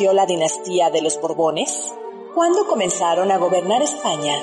[0.00, 1.94] surgió la dinastía de los Borbones?
[2.34, 4.34] ¿Cuándo comenzaron a gobernar España?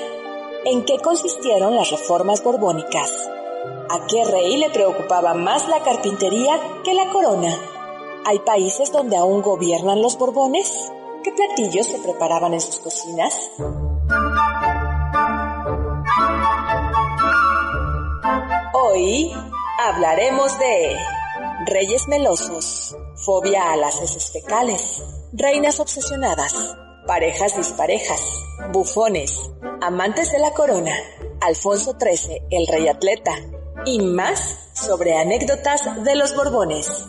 [0.64, 3.28] ¿En qué consistieron las reformas borbónicas?
[3.90, 7.52] ¿A qué rey le preocupaba más la carpintería que la corona?
[8.24, 10.92] ¿Hay países donde aún gobiernan los Borbones?
[11.24, 13.50] ¿Qué platillos se preparaban en sus cocinas?
[18.74, 19.32] Hoy
[19.80, 20.96] hablaremos de
[21.66, 26.76] reyes melosos, fobia a las heces fecales, reinas obsesionadas,
[27.06, 28.20] parejas disparejas,
[28.72, 30.94] bufones, amantes de la corona,
[31.40, 33.32] Alfonso XIII, el rey atleta,
[33.84, 37.04] y más sobre anécdotas de los Borbones.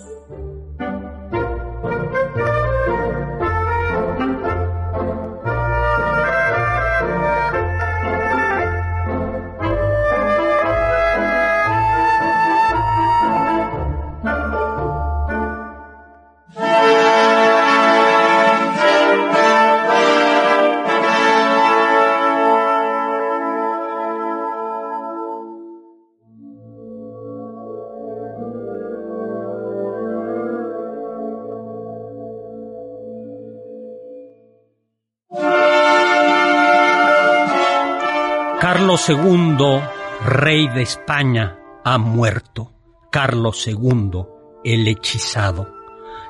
[39.07, 39.81] II,
[40.25, 42.73] rey de España, ha muerto.
[43.11, 44.25] Carlos II,
[44.63, 45.73] el hechizado.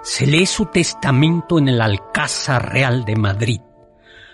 [0.04, 3.62] Se lee su testamento en el Alcázar Real de Madrid.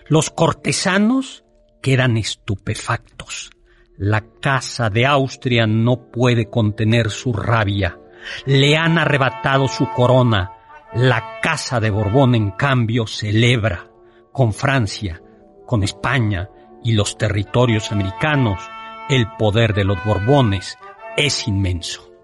[0.07, 1.45] Los cortesanos
[1.81, 3.51] quedan estupefactos.
[3.97, 7.97] La casa de Austria no puede contener su rabia.
[8.45, 10.51] Le han arrebatado su corona.
[10.93, 13.87] La casa de Borbón, en cambio, celebra
[14.31, 15.21] con Francia,
[15.65, 16.49] con España,
[16.85, 18.61] y los territorios americanos,
[19.09, 20.77] el poder de los Borbones
[21.17, 22.14] es inmenso.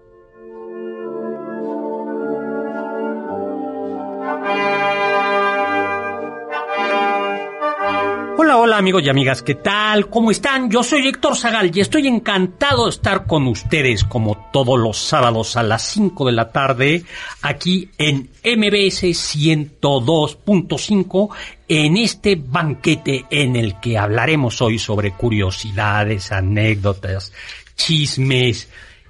[8.52, 10.10] Hola, hola amigos y amigas, ¿qué tal?
[10.10, 10.70] ¿Cómo están?
[10.70, 15.56] Yo soy Héctor Zagal y estoy encantado de estar con ustedes como todos los sábados
[15.56, 17.02] a las 5 de la tarde
[17.40, 21.30] aquí en MBS 102.5
[21.66, 27.32] en este banquete en el que hablaremos hoy sobre curiosidades, anécdotas,
[27.74, 28.68] chismes,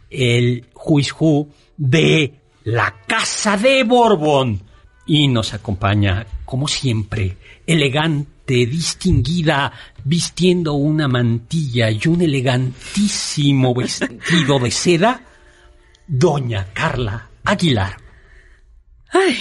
[0.09, 2.33] el juicio de
[2.63, 4.63] la Casa de Borbón.
[5.05, 7.37] Y nos acompaña, como siempre,
[7.67, 9.73] elegante, distinguida,
[10.05, 15.23] vistiendo una mantilla y un elegantísimo vestido de seda,
[16.07, 18.03] doña Carla Aguilar.
[19.15, 19.39] Ay.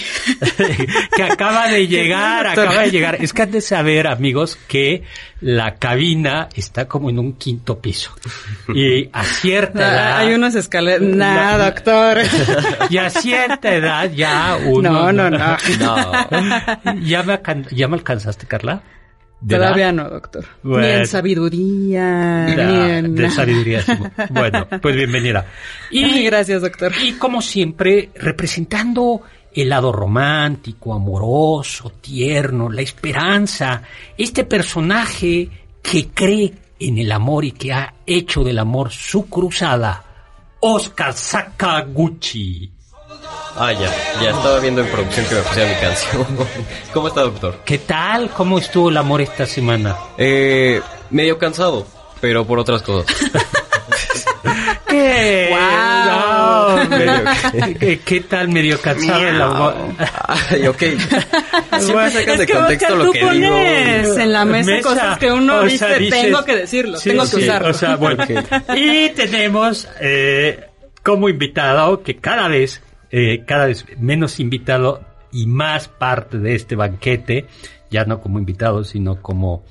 [1.16, 3.16] que acaba de llegar, acaba de llegar.
[3.22, 5.02] Es que han de saber, amigos, que
[5.40, 8.14] la cabina está como en un quinto piso.
[8.74, 10.18] Y a cierta edad...
[10.18, 11.00] Hay unas escaleras...
[11.00, 12.18] Nah, doctor.
[12.90, 15.10] Y a cierta edad ya uno...
[15.10, 15.38] No, no, no.
[15.80, 17.00] no.
[17.00, 17.40] ¿Ya, me,
[17.70, 18.82] ¿Ya me alcanzaste, Carla?
[19.48, 20.44] Todavía no, doctor.
[20.62, 20.86] Bueno.
[20.86, 23.14] Ni en sabiduría, Ya, ni en...
[23.14, 23.84] de sabiduría.
[24.30, 25.46] Bueno, pues bienvenida.
[25.90, 26.92] Y, gracias, doctor.
[27.02, 29.22] y como siempre, representando
[29.54, 33.82] el lado romántico, amoroso, tierno, la esperanza,
[34.16, 35.50] este personaje
[35.82, 40.02] que cree en el amor y que ha hecho del amor su cruzada,
[40.60, 42.72] Oscar Sakaguchi.
[43.56, 43.90] Ah, ya,
[44.22, 46.26] ya estaba viendo en producción que me pusiera mi canción.
[46.94, 47.60] ¿Cómo está, doctor?
[47.64, 48.30] ¿Qué tal?
[48.30, 49.96] ¿Cómo estuvo el amor esta semana?
[50.18, 51.86] Eh, medio cansado,
[52.20, 53.14] pero por otras cosas.
[54.88, 55.54] ¿Qué?
[56.06, 59.74] No, medio- ¿Qué, qué tal medio cansado el amor?
[60.50, 60.78] Ay, ok.
[61.78, 64.18] Siempre sacas de contexto lo tú que pones digo.
[64.20, 67.10] en la mesa, Mesa, cosas que uno o dice, sea, dices- tengo que decirlo, Sí,
[67.10, 67.70] tengo que sí, usarlo.
[67.70, 68.24] O sea, bueno.
[68.74, 70.66] Y tenemos eh,
[71.02, 72.82] como invitado, que cada vez,
[73.12, 77.46] eh, cada vez menos invitado y más parte de este banquete,
[77.90, 79.64] ya no como invitado, sino como,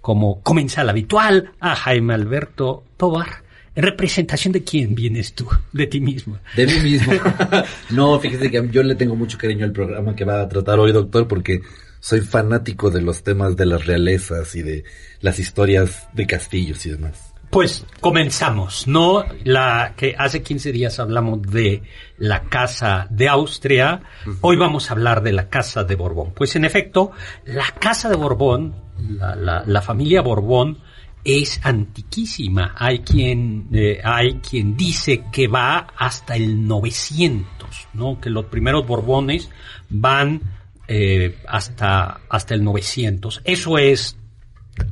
[0.00, 3.44] como comensal habitual, a Jaime Alberto Tobar.
[3.74, 5.46] ¿En representación de quién vienes tú?
[5.72, 6.38] De ti mismo.
[6.56, 7.12] De mí mismo.
[7.90, 10.90] no, fíjese que yo le tengo mucho cariño al programa que va a tratar hoy,
[10.90, 11.60] doctor, porque
[12.00, 14.84] soy fanático de los temas de las realezas y de
[15.20, 17.27] las historias de castillos y demás.
[17.50, 19.24] Pues comenzamos, ¿no?
[19.44, 21.82] La que hace 15 días hablamos de
[22.18, 24.02] la Casa de Austria,
[24.42, 26.32] hoy vamos a hablar de la Casa de Borbón.
[26.34, 27.12] Pues en efecto,
[27.46, 30.78] la Casa de Borbón, la, la, la familia Borbón,
[31.24, 32.74] es antiquísima.
[32.76, 38.20] Hay quien, eh, hay quien dice que va hasta el 900, ¿no?
[38.20, 39.50] Que los primeros Borbones
[39.88, 40.40] van
[40.86, 43.42] eh, hasta, hasta el 900.
[43.44, 44.16] Eso es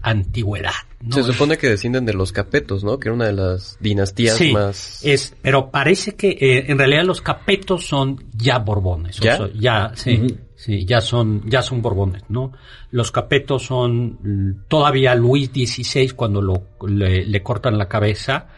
[0.02, 0.72] antigüedad.
[1.06, 1.16] ¿No?
[1.16, 2.98] Se supone que descienden de los capetos, ¿no?
[2.98, 5.04] Que era una de las dinastías Sí, más...
[5.04, 9.20] es, pero parece que eh, en realidad los capetos son ya borbones.
[9.20, 9.36] o ¿Ya?
[9.36, 12.52] sea, ya, sí, sí, ya son, ya son borbones, ¿no?
[12.90, 18.48] Los capetos son todavía Luis XVI cuando lo, le, le cortan la cabeza,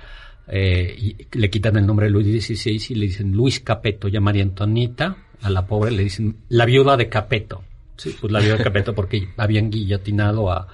[0.51, 4.17] eh, y le quitan el nombre de Luis XVI y le dicen Luis Capeto y
[4.17, 7.65] a María Antonita, a la pobre le dicen la viuda de Capeto.
[7.97, 10.67] Sí, pues la viuda de Capeto porque habían guillotinado a,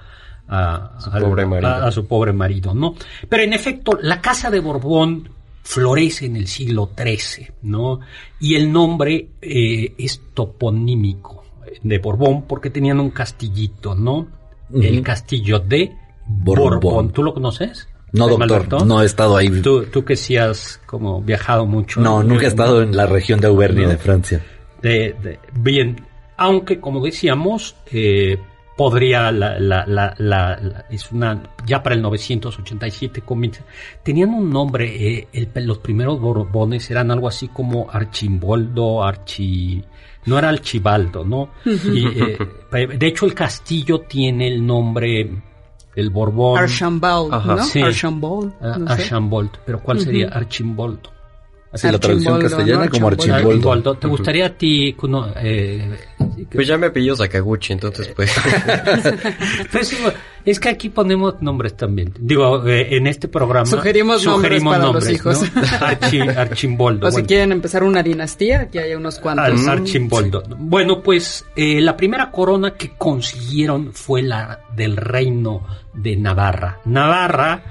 [0.47, 1.67] a, Su al- pobre marido.
[1.71, 2.95] a- a su pobre marido, ¿no?
[3.29, 5.29] Pero en efecto, la casa de Borbón
[5.63, 7.99] florece en el siglo XIII, ¿no?
[8.39, 11.43] Y el nombre eh, es toponímico
[11.81, 14.27] de Borbón porque tenían un castillito, ¿no?
[14.73, 15.91] El castillo de
[16.27, 16.79] Borbón.
[16.79, 17.11] Borbón.
[17.11, 17.87] ¿Tú lo conoces?
[18.13, 19.49] No, doctor, no he estado ahí.
[19.61, 21.99] Tú, tú que sí has como viajado mucho.
[21.99, 23.89] No, nunca he estado en la región de Auvernia No.
[23.89, 24.41] de Francia.
[24.81, 26.05] de, de- bien,
[26.37, 28.37] aunque como decíamos, eh,
[28.77, 33.63] podría la, la, la, la- la- es una ya para el 987 comienza.
[34.03, 34.85] Tenían un nombre,
[35.19, 39.83] eh, el- los primeros Borbones eran algo así como Archimboldo, Archi
[40.25, 41.49] no era Archibaldo, ¿no?
[41.65, 42.37] Y, eh,
[42.97, 45.29] de hecho el castillo tiene el nombre
[45.95, 47.31] el Borbón Archambault.
[47.45, 47.63] ¿no?
[47.63, 47.81] Sí.
[47.81, 49.03] Archambault, Ah, no sé.
[49.03, 51.11] Archambold, pero ¿cuál sería Archimboldo?
[51.75, 52.91] Así la traducción castellana ¿no?
[52.91, 53.47] como Archimboldo.
[53.49, 53.95] Archimboldo.
[53.95, 54.95] ¿Te gustaría a ti
[55.37, 55.97] eh,
[56.51, 58.33] Pues ya me apellido Sakaguchi, entonces pues...
[59.71, 59.95] Pues,
[60.45, 62.13] es que aquí ponemos nombres también.
[62.19, 65.41] Digo, eh, en este programa Sugerimos nombres para los hijos.
[65.53, 65.61] ¿no?
[65.61, 67.07] Archi- Archimboldo.
[67.07, 69.67] O si quieren empezar una dinastía, aquí hay unos cuantos.
[69.67, 70.43] Archimboldo.
[70.57, 76.79] Bueno, pues eh, la primera corona que consiguieron fue la del reino de Navarra.
[76.85, 77.63] Navarra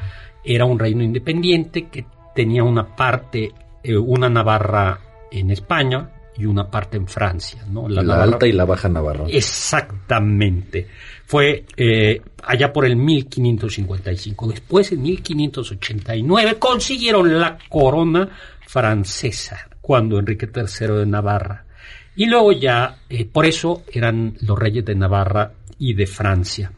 [0.45, 2.05] era un reino independiente que
[2.35, 3.53] tenía una parte,
[3.85, 4.99] eh, una Navarra
[5.31, 7.89] en España y una parte en Francia, ¿no?
[7.89, 9.27] La, Navarra- alta y la baja Navarra.
[9.29, 10.89] Exactamente.
[11.27, 14.49] Fue eh, allá por el 1555.
[14.49, 18.29] Después, en 1589, consiguieron la corona
[18.67, 21.65] francesa, cuando Enrique III de Navarra.
[22.17, 26.73] Y luego ya, eh, por eso eran los reyes de Navarra y de Francia.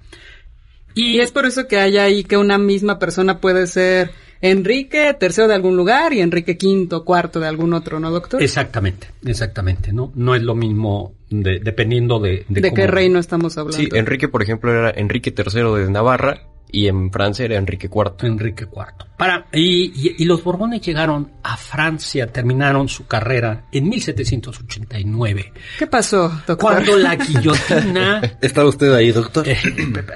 [0.95, 4.11] Y es por eso que hay ahí que una misma persona puede ser
[4.41, 8.43] Enrique tercero de algún lugar y Enrique quinto, cuarto de algún otro, ¿no, doctor?
[8.43, 10.13] Exactamente, exactamente, ¿no?
[10.15, 12.45] No es lo mismo de- dependiendo de...
[12.49, 13.77] ¿De, cómo- qué reino estamos hablando?
[13.79, 16.43] Sí, Enrique, por ejemplo, era Enrique III de Navarra
[16.77, 18.27] y en Francia era Enrique IV.
[18.27, 19.07] Enrique IV.
[19.17, 25.53] Para, y, y- y los Borbones llegaron a Francia, terminaron su carrera en 1789.
[25.79, 26.59] ¿Qué pasó, doctor?
[26.59, 28.21] Cuando la guillotina...
[28.43, 29.49] ¿Está usted ahí, doctor?
[29.49, 29.57] eh,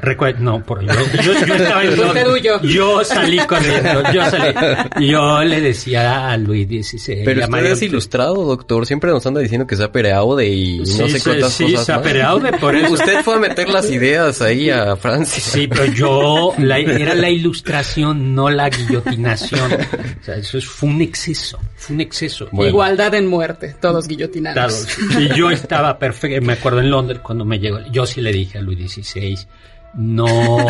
[0.02, 2.60] recuer- no, por, yo, yo, yo estaba en huyó.
[2.62, 4.54] Yo salí corriendo, yo salí.
[5.10, 7.22] Yo le decía a Luis XVI.
[7.24, 8.86] Pero usted es ilustrado, doctor.
[8.86, 11.64] Siempre nos anda diciendo que se ha pereado y no Sí, sé sí, cuántas sí,
[11.64, 12.04] cosas se ha más.
[12.04, 12.92] pereado de por eso.
[12.92, 15.42] Usted fue a meter las ideas ahí a Francia.
[15.42, 19.72] Sí, pero yo, la- era la ilustración, no la guillotinación.
[20.20, 22.48] O sea, eso es- fue un exceso, fue un exceso.
[22.52, 22.70] Bueno.
[22.70, 24.86] Igualdad en muerte, todos guillotinados.
[25.18, 28.58] Y yo estaba perfecto, me acuerdo en Londres cuando me llegó, yo sí le dije
[28.58, 29.38] a Luis XVI,
[29.94, 30.66] no,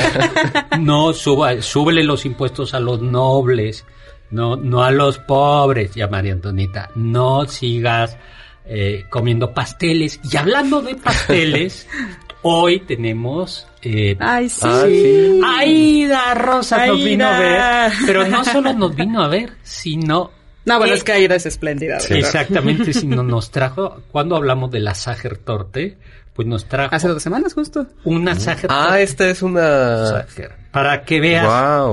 [0.79, 3.85] no suba, súbele los impuestos a los nobles,
[4.31, 8.17] no, no a los pobres, ya María Antonita, no sigas
[8.73, 10.21] eh, comiendo pasteles.
[10.31, 11.89] Y hablando de pasteles,
[12.43, 14.61] hoy tenemos eh, Ay, sí.
[14.65, 15.41] Ah, sí.
[15.45, 20.31] Aida Rosa nos vino a ver, pero no solo nos vino a ver, sino
[20.65, 21.99] No, bueno, Eh, es que Aida es espléndida.
[22.09, 25.97] Exactamente, si no nos trajo, cuando hablamos de la Sacher Torte,
[26.35, 27.87] pues nos trajo Hace dos semanas justo.
[28.05, 30.07] una Sacher Ah, Torte esta es una...
[30.07, 31.45] Sacher, para que veas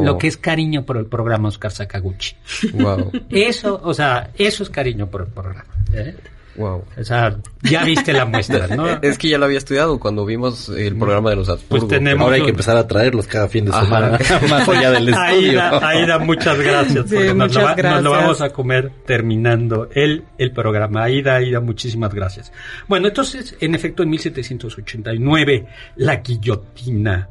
[0.04, 2.36] lo que es cariño por el programa Oscar Sakaguchi.
[2.74, 3.12] Wow.
[3.30, 5.66] Eso, o sea, eso es cariño por el programa.
[5.94, 6.16] ¿eh?
[6.58, 6.84] Wow.
[7.00, 8.88] O sea, ya viste la muestra, ¿no?
[9.04, 11.88] Es que ya lo había estudiado cuando vimos el programa de los Habsburgo.
[11.88, 13.86] Pues tenemos- Ahora hay que empezar a traerlos cada fin de Ajá.
[13.86, 15.62] semana, más allá del estudio.
[15.62, 17.10] Aida, Aida, muchas gracias.
[17.10, 21.04] Sí, porque nos, lo nos vamos a comer terminando el, el programa.
[21.04, 22.52] Aida, Aida, muchísimas gracias.
[22.88, 27.30] Bueno, entonces, en efecto, en 1789, la guillotina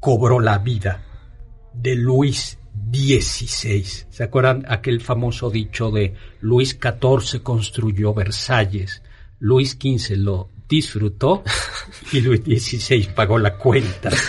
[0.00, 1.00] cobró la vida
[1.72, 2.58] de Luis
[2.92, 3.84] XVI.
[4.10, 9.02] ¿Se acuerdan aquel famoso dicho de Luis XIV construyó Versalles,
[9.40, 11.42] Luis XV lo disfrutó
[12.12, 14.10] y Luis XVI pagó la cuenta?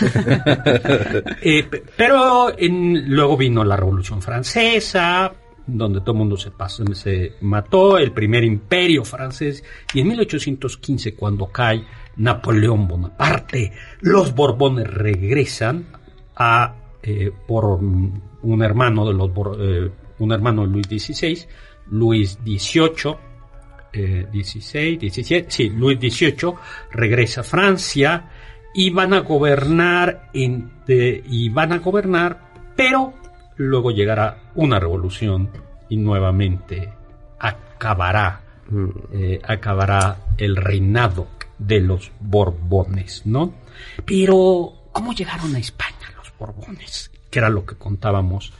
[1.40, 5.32] Eh, pe- pero en- luego vino la Revolución Francesa,
[5.66, 9.62] donde todo el mundo se, pasó, se mató, el primer imperio francés,
[9.94, 11.84] y en 1815, cuando cae
[12.16, 15.86] Napoleón Bonaparte, los Borbones regresan
[16.36, 16.74] a
[17.10, 21.38] eh, por mm, un hermano de los eh, un hermano de Luis XVI,
[21.90, 23.16] Luis XVIII,
[23.92, 26.52] eh, 16, 17, sí, Luis XVIII
[26.90, 28.28] regresa a Francia
[28.74, 33.14] y van a gobernar en- de- y van a gobernar, pero
[33.56, 35.48] luego llegará una revolución
[35.88, 36.92] y nuevamente
[37.38, 38.42] acabará
[39.14, 41.26] eh, acabará el reinado
[41.58, 43.54] de los Borbones, ¿no?
[44.04, 45.97] Pero ¿cómo llegaron a España
[46.38, 47.10] Borbones?
[47.30, 48.52] Que era lo que contábamos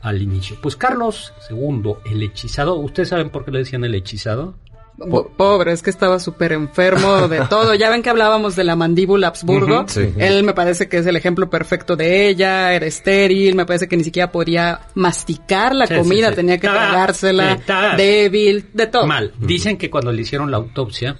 [0.00, 0.56] al inicio.
[0.62, 4.54] Pues Carlos II, el hechizado, ¿ustedes saben por qué le decían el hechizado?
[4.96, 7.74] Po- Pobre, es que estaba súper enfermo de todo.
[7.74, 9.86] Ya ven que hablábamos de la mandíbula Habsburgo.
[9.88, 10.12] Sí.
[10.18, 12.72] Él me parece que es el ejemplo perfecto de ella.
[12.74, 16.36] Era estéril, me parece que ni siquiera podía masticar la Sí, comida, sí, sí.
[16.36, 17.58] tenía que tragársela,
[17.96, 19.06] débil, de todo.
[19.06, 19.32] Mal.
[19.40, 21.16] Dicen que cuando le hicieron la autopsia,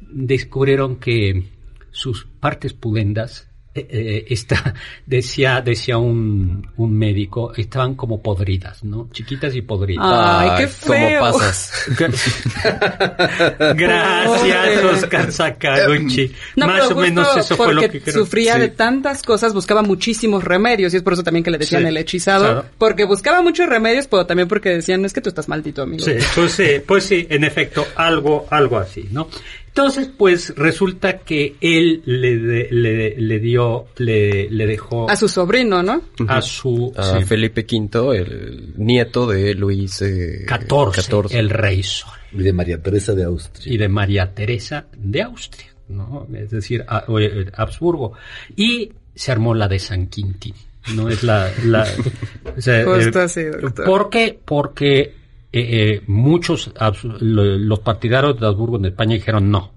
[0.00, 1.50] descubrieron que
[1.90, 3.48] sus partes pudendas,
[3.88, 4.74] eh, está,
[5.06, 9.08] decía, decía un, un médico, estaban como podridas, ¿no?
[9.12, 10.04] Chiquitas y podridas.
[10.08, 11.20] Ay, qué ¿Cómo feo.
[11.20, 11.72] pasas?
[13.74, 14.84] Gracias.
[14.84, 16.32] Oscar Sakaguchi.
[16.56, 18.14] No, Más pero o menos eso fue lo porque que creo.
[18.24, 18.60] sufría Sí.
[18.60, 21.88] de tantas cosas, buscaba muchísimos remedios y es por eso también que le decían Sí,
[21.88, 22.64] el hechizado, claro.
[22.78, 26.04] porque buscaba muchos remedios, pero también porque decían, es que tú estás maldito, amigo.
[26.04, 29.28] Sí, pues sí, pues sí, en efecto, algo, algo así, ¿no?
[29.70, 35.28] Entonces, pues resulta que él le, de- le, le dio, le, le dejó A su
[35.28, 36.02] sobrino, ¿no?
[36.26, 41.26] a su A sí, Felipe V, el nieto de Luis eh, 14, XIV.
[41.38, 43.72] el rey sol, Y de María Teresa de Austria.
[43.72, 46.26] y de María Teresa de Austria, ¿no?
[46.34, 48.14] Es decir, a- o, eh, Habsburgo.
[48.56, 50.54] Y se armó la de San Quintín,
[50.96, 51.08] ¿no?
[51.08, 51.48] Es la...
[51.64, 51.86] la
[52.56, 53.84] o sea, Justo eh, así, doctor.
[53.84, 54.36] ¿Por qué?
[54.44, 55.14] Porque
[55.52, 56.72] eh, eh, muchos,
[57.20, 59.72] los partidarios de Habsburgo en España dijeron no.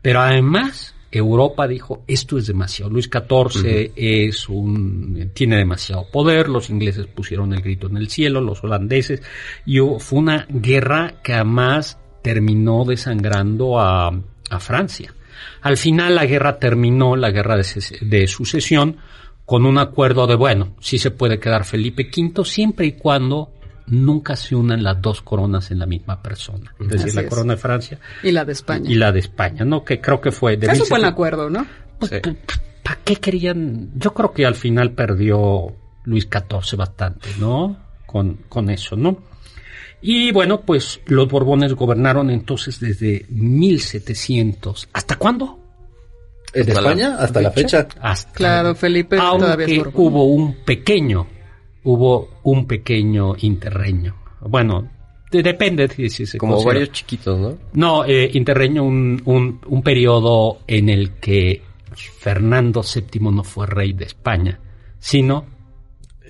[0.00, 2.90] Pero además, Europa dijo, esto es demasiado.
[2.90, 8.40] Luis XIV es un, tiene demasiado poder, los ingleses pusieron el grito en el cielo,
[8.40, 9.22] los holandeses,
[9.66, 15.14] y fue una guerra que además terminó desangrando a, a Francia.
[15.60, 18.96] Al final la guerra terminó, la guerra de sucesión,
[19.44, 23.52] con un acuerdo de, bueno, sí se puede quedar Felipe V siempre y cuando
[23.86, 26.74] nunca se unan las dos coronas en la misma persona.
[26.80, 27.28] Es decir, Así la es.
[27.28, 28.90] corona de Francia Y la de España.
[28.90, 29.84] y la de España, ¿no?
[29.84, 31.12] Que creo que fue de es un buen 1700.
[31.12, 31.66] acuerdo, ¿no?
[31.98, 32.30] Pues, Sí.
[32.82, 33.90] ¿Para qué querían?
[33.96, 35.74] Yo creo que al final perdió
[36.04, 37.78] Luis XIV bastante, ¿no?
[38.06, 39.18] Con, con eso, ¿no?
[40.02, 44.88] Y bueno, pues los Borbones gobernaron entonces desde 1700.
[44.92, 45.58] ¿Hasta cuándo?
[46.52, 47.16] ¿En España?
[47.18, 47.88] Hasta la fecha.
[48.00, 51.26] Hasta Claro, Felipe todavía es hubo un pequeño,
[51.84, 54.14] hubo un pequeño interreño.
[54.40, 54.88] Bueno,
[55.30, 56.74] de- depende si, si se Como considera.
[56.80, 57.58] varios chiquitos, ¿no?
[57.74, 61.62] No, eh, interreño un, un, un periodo en el que
[62.18, 64.58] Fernando VII no fue rey de España,
[64.98, 65.46] sino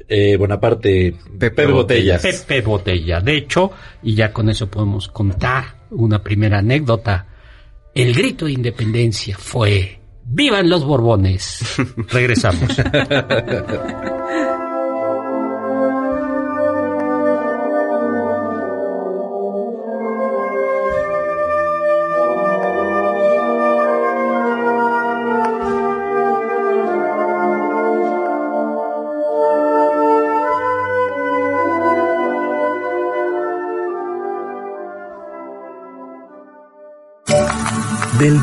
[0.06, 1.14] Eh, Bonaparte.
[1.38, 2.20] Pepe Botellas.
[2.20, 3.20] Pepe Botella.
[3.20, 3.70] De hecho,
[4.02, 7.26] y ya con eso podemos contar una primera anécdota,
[7.94, 11.64] el grito de independencia fue ¡Vivan los Borbones!
[12.10, 12.68] Regresamos.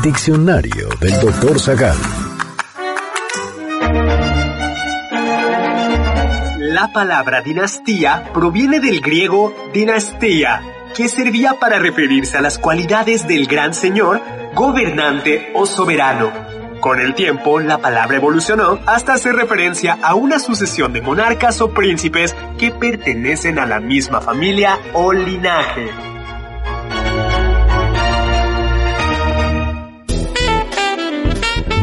[0.02, 1.96] diccionario del doctor Zagal.
[6.58, 10.60] La palabra dinastía proviene del griego dinastía,
[10.96, 14.20] que servía para referirse a las cualidades del gran señor,
[14.54, 16.32] gobernante o soberano.
[16.80, 21.70] Con el tiempo, la palabra evolucionó hasta hacer referencia a una sucesión de monarcas o
[21.70, 26.12] príncipes que pertenecen a la misma familia o linaje.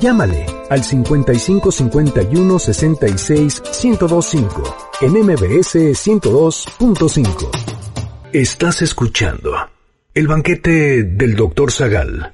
[0.00, 4.62] Llámale al 55 51 66 1025
[5.02, 7.50] en MBS 102.5.
[8.32, 9.52] Estás escuchando
[10.12, 11.70] el banquete del Dr.
[11.70, 12.32] Zagal.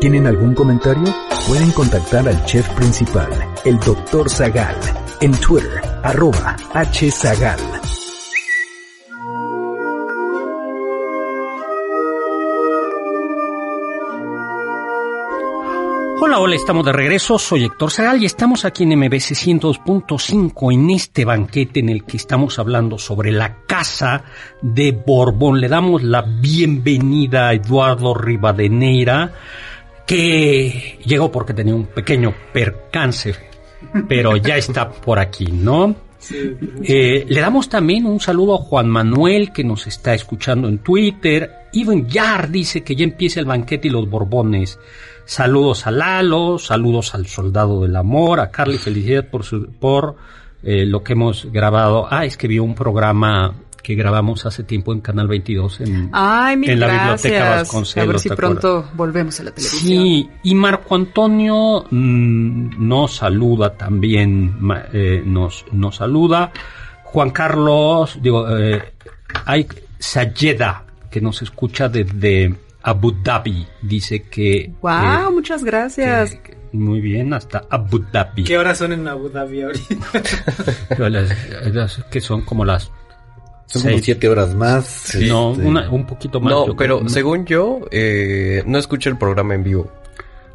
[0.00, 1.14] ¿Tienen algún comentario?
[1.48, 3.30] Pueden contactar al chef principal,
[3.64, 4.28] el Dr.
[4.28, 4.76] Zagal,
[5.20, 7.58] en Twitter, arroba hzagal.
[16.18, 17.38] Hola, hola, estamos de regreso.
[17.38, 22.16] Soy Héctor Zagal y estamos aquí en MBC 102.5 en este banquete en el que
[22.16, 24.24] estamos hablando sobre la casa
[24.62, 25.60] de Borbón.
[25.60, 29.30] Le damos la bienvenida a Eduardo Rivadeneira,
[30.06, 33.34] que llegó porque tenía un pequeño percance,
[34.08, 35.94] pero ya está por aquí, ¿no?
[36.82, 41.65] Eh, le damos también un saludo a Juan Manuel que nos está escuchando en Twitter.
[41.76, 44.78] Ivan Yar dice que ya empieza el banquete y los Borbones.
[45.24, 50.16] Saludos a Lalo, saludos al Soldado del Amor, a Carly Felicidad por, su, por
[50.62, 52.06] eh, lo que hemos grabado.
[52.10, 56.56] Ah, es que vio un programa que grabamos hace tiempo en Canal 22 en, Ay,
[56.64, 57.22] en la gracias.
[57.22, 58.08] Biblioteca Vasconcelos.
[58.08, 58.96] A ver si ¿te pronto acuerdas?
[58.96, 59.80] volvemos a la televisión.
[59.82, 64.56] Sí, y Marco Antonio mm, nos saluda también,
[64.92, 66.50] eh, nos, nos saluda.
[67.04, 68.82] Juan Carlos, digo, eh,
[69.44, 69.66] hay
[69.98, 70.85] Sayeda,
[71.16, 74.70] que nos escucha desde Abu Dhabi, dice que...
[74.82, 76.32] Wow, eh, muchas gracias.
[76.32, 78.44] que- que- muy bien, hasta Abu Dhabi.
[78.44, 79.96] ¿Qué horas son en Abu Dhabi ahorita?
[81.08, 81.30] Las-
[81.72, 82.90] las- que son como las...
[83.64, 85.16] Son como seis- siete horas más.
[85.26, 86.52] No, este, una- un poquito más.
[86.52, 87.08] No, yo pero creo.
[87.08, 89.90] según yo, eh, no escucho el programa en vivo.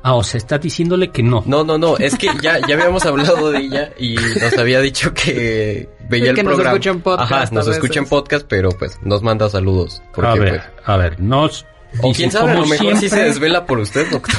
[0.03, 1.43] Ah, o sea, está diciéndole que no.
[1.47, 5.11] No, no, no, es que ya, ya habíamos hablado de ella y nos había dicho
[5.13, 6.73] que veía el que nos programa.
[6.75, 10.03] escucha en podcast Ajá, nos escucha en podcast, pero pues nos manda saludos.
[10.21, 11.65] a ver, pues, a ver, nos...
[12.01, 14.35] o quién sabe, a como lo mejor sí se siempre- desvela por usted, doctor.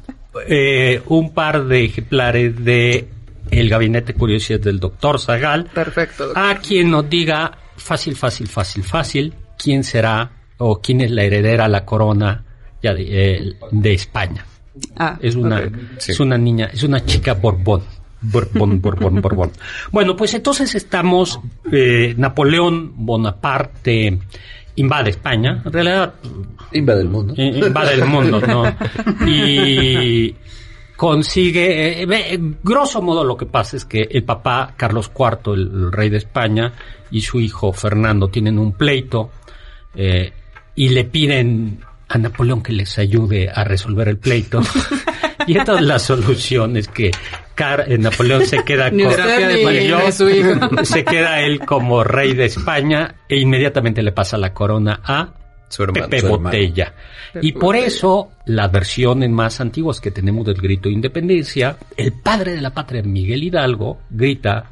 [0.46, 3.08] eh, un par de ejemplares de
[3.50, 6.26] El Gabinete de Curiosidades del Doctor Zagal Perfecto.
[6.26, 6.42] doctor.
[6.44, 11.64] a quien nos diga fácil, fácil, fácil, fácil quién será o quién es la heredera
[11.64, 12.44] a la corona
[12.82, 13.04] ya de,
[13.36, 14.44] eh, de España.
[14.96, 15.68] Ah, Es una.
[15.98, 16.12] Sí.
[16.12, 17.82] es una niña, es una chica Borbón.
[18.22, 19.50] Borbón, Borbón, Borbón.
[19.90, 21.40] Bueno, pues entonces estamos,
[21.72, 24.18] eh, Napoleón Bonaparte
[24.80, 26.14] invade España, en realidad
[26.72, 27.34] Invade el mundo.
[27.36, 28.62] eh, invade el mundo, ¿no?
[29.26, 30.34] Y
[30.96, 35.92] consigue, eh, grosso modo lo que pasa es que el papá Carlos IV, el, el
[35.92, 36.72] rey de España,
[37.10, 39.30] y su hijo Fernando tienen un pleito
[39.94, 40.32] eh,
[40.76, 44.60] y le piden a Napoleón que les ayude a resolver el pleito.
[45.46, 47.10] y entonces la solución es que
[47.86, 48.90] Eh, Napoleón se queda
[50.02, 50.84] con su hijo.
[50.84, 55.28] se queda él como rey de España e inmediatamente le pasa la corona a
[55.68, 56.08] Su hermano.
[56.08, 56.28] Pepe su.
[56.28, 56.94] Botella.
[57.32, 57.86] Pepe y por Botella.
[57.86, 62.70] eso, las versiones más antiguas que tenemos del grito de independencia, el padre de la
[62.70, 64.64] patria, Miguel Hidalgo, grita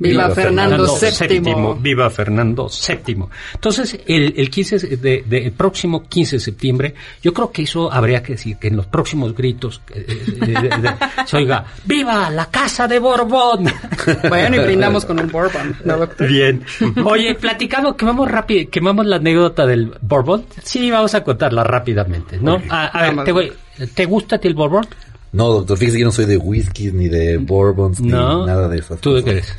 [0.00, 1.42] Viva Fernando VII.
[1.80, 3.24] Viva Fernando VII.
[3.54, 7.92] Entonces, el, el 15 de, de- el próximo 15 de septiembre, yo creo que eso
[7.92, 10.94] habría que decir, que en los próximos gritos eh, eh, de- de-
[11.26, 13.64] se oiga, ¡Viva la Casa de Borbón!
[14.28, 16.26] Bueno, y brindamos con un bourbon, ¿no, doctor?
[16.28, 16.64] Bien.
[17.04, 20.44] Oye, platicando, quemamos rápido, quemamos la anécdota del Bourbon.
[20.64, 22.60] Sí, vamos a contarla rápidamente, ¿no?
[22.70, 23.52] A, a ver, te, voy-
[23.94, 24.86] ¿te gusta a ti el Bourbon?
[25.32, 28.40] No, doctor, fíjese que yo no soy de whisky, ni de bourbons, No.
[28.40, 29.54] ni nada de esas ¿Tú qué eres?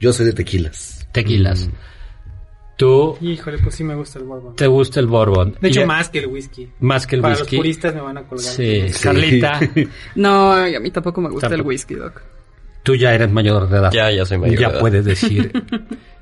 [0.00, 1.08] Yo soy de tequilas.
[1.12, 1.68] Tequilas.
[2.76, 4.54] ¿Tú Híjole, pues sí me gusta el bourbon.
[4.54, 5.56] te gusta el Bourbon?
[5.62, 6.68] De hecho, Y- más que el whisky.
[6.80, 7.56] Más que el Para whisky.
[7.56, 8.46] los puristas me van a colgar.
[8.46, 9.02] Sí, Sí.
[9.02, 9.60] Carlita,
[10.14, 12.20] No, a mí tampoco me gusta el whisky, doc.
[12.82, 13.90] tú ya eres mayor de edad.
[13.92, 14.80] Ya, ya soy mayor Ya de edad.
[14.80, 15.50] puedes decir.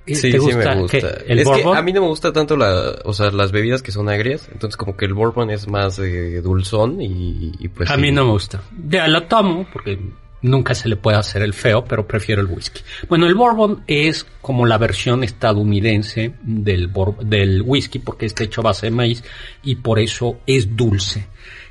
[0.07, 0.99] Sí, ¿Te sí me gusta.
[1.27, 1.73] el es Bourbon?
[1.73, 4.51] que a mí no me gusta tanto la, o sea, las bebidas que son agrias,
[4.53, 8.03] entonces como que el bourbon es más eh, dulzón y, y pues a sí.
[8.03, 8.61] mí no me gusta.
[8.87, 9.99] Ya lo tomo porque
[10.45, 12.83] nunca se le puede hacer el feo, pero prefiero el whisky.
[13.09, 18.65] Bueno, el bourbon es como la versión estadounidense del, del whisky porque está hecho a
[18.65, 19.25] base de maíz
[19.63, 21.27] y por eso es dulce.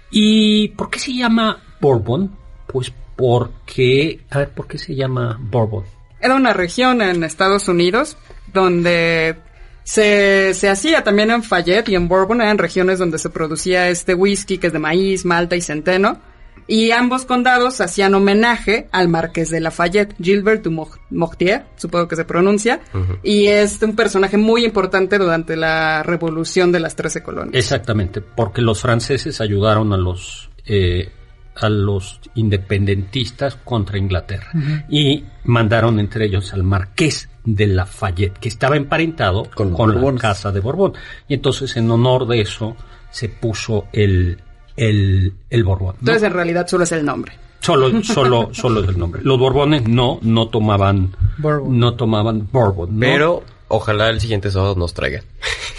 [0.10, 2.36] ¿Y por qué se llama bourbon?
[2.68, 4.22] Pues porque...
[4.32, 5.84] A ver, ¿por qué se llama bourbon?
[6.20, 8.18] Era una región en Estados Unidos
[8.52, 9.36] donde
[9.84, 14.16] se, se hacía también en Fayette y en Bourbon, eran regiones donde se producía este
[14.16, 16.33] whisky que es de maíz, malta y centeno.
[16.68, 22.16] Y ambos condados hacían homenaje al marqués de Lafayette, Gilbert du Mo- Mortier, supongo que
[22.16, 22.80] se pronuncia,
[23.24, 27.56] y es un personaje muy importante durante la revolución de las Trece Colonias.
[27.56, 31.12] Exactamente, porque los franceses ayudaron a los eh,
[31.56, 34.52] a los independentistas contra Inglaterra
[34.90, 40.60] y mandaron entre ellos al marqués de Lafayette, que estaba emparentado Con la casa de
[40.62, 40.94] Borbón.
[41.28, 42.76] Y entonces en honor de eso
[43.12, 44.40] se puso el
[44.78, 45.96] el, el Borbón.
[45.96, 46.00] ¿no?
[46.00, 47.34] Entonces en realidad solo es el nombre.
[47.60, 49.22] Solo, solo, solo es el nombre.
[49.24, 51.80] Los Borbones no, no tomaban, Bourbon.
[51.80, 52.94] no tomaban Bourbon.
[52.94, 53.00] ¿no?
[53.00, 55.24] Pero ojalá el siguiente sábado nos traigan.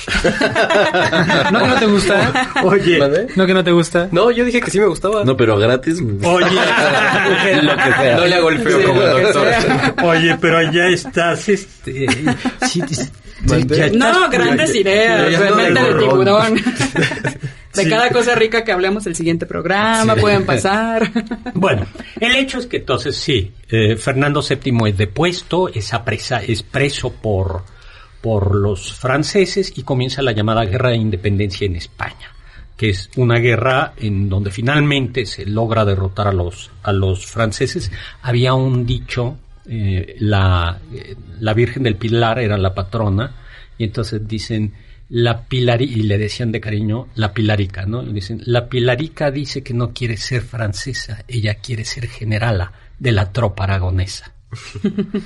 [1.52, 2.50] ¿No que no te gusta?
[2.64, 3.26] Oye, ¿Mande?
[3.36, 4.08] ¿No que no te gusta?
[4.12, 5.24] No, yo dije que sí me gustaba.
[5.24, 6.00] No, pero gratis.
[6.00, 6.12] oye,
[7.62, 8.16] lo que sea.
[8.18, 10.04] No le hago el feo Sí, como que doctor.
[10.04, 12.06] Oye, pero ya estás, este,
[12.66, 13.02] sí, sí,
[13.48, 13.76] ¿Mande?
[13.76, 16.60] ya estás- No, grandes ideas, ando de tiburón.
[17.74, 17.88] De Sí.
[17.90, 21.10] cada cosa rica que hablemos el siguiente programa, pueden pasar.
[21.54, 21.86] Bueno,
[22.20, 27.12] el hecho es que entonces sí, eh, Fernando VII es depuesto, es, apresa, es preso
[27.12, 27.64] por,
[28.20, 32.32] por los franceses y comienza la llamada Guerra de Independencia en España,
[32.76, 37.90] que es una guerra en donde finalmente se logra derrotar a los, a los franceses.
[38.22, 43.32] Había un dicho, eh, la, eh, la Virgen del Pilar era la patrona,
[43.78, 44.72] y entonces dicen,
[45.08, 48.02] la pilari y le decían de cariño la pilarica, ¿no?
[48.02, 53.12] Y dicen, la pilarica dice que no quiere ser francesa, ella quiere ser generala de
[53.12, 54.32] la tropa aragonesa.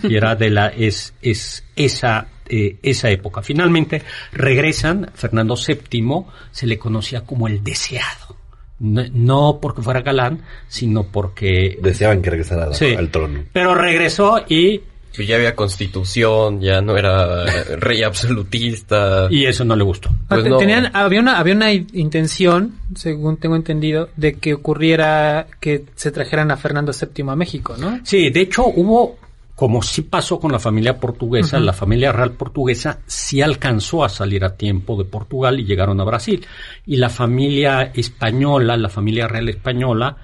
[0.02, 3.42] y era de la, es, es esa, eh, esa época.
[3.42, 8.36] Finalmente regresan, Fernando VII se le conocía como el deseado.
[8.80, 11.78] No, no porque fuera galán, sino porque...
[11.82, 12.94] Deseaban que regresara al- Sí.
[12.94, 13.44] al trono.
[13.52, 14.80] Pero regresó y,
[15.26, 17.44] ya había constitución, ya no era
[17.78, 19.28] rey absolutista.
[19.30, 20.10] y eso no le gustó.
[20.28, 20.58] Pues Ah, no.
[20.58, 26.50] tenían, había una, había una intención, según tengo entendido, de que ocurriera que se trajeran
[26.50, 28.00] a Fernando VII a México, ¿no?
[28.04, 29.18] Sí, de hecho hubo,
[29.54, 34.44] como sí pasó con la familia portuguesa, la familia real portuguesa sí alcanzó a salir
[34.44, 36.46] a tiempo de Portugal y llegaron a Brasil.
[36.86, 40.16] Y la familia española, la familia real española,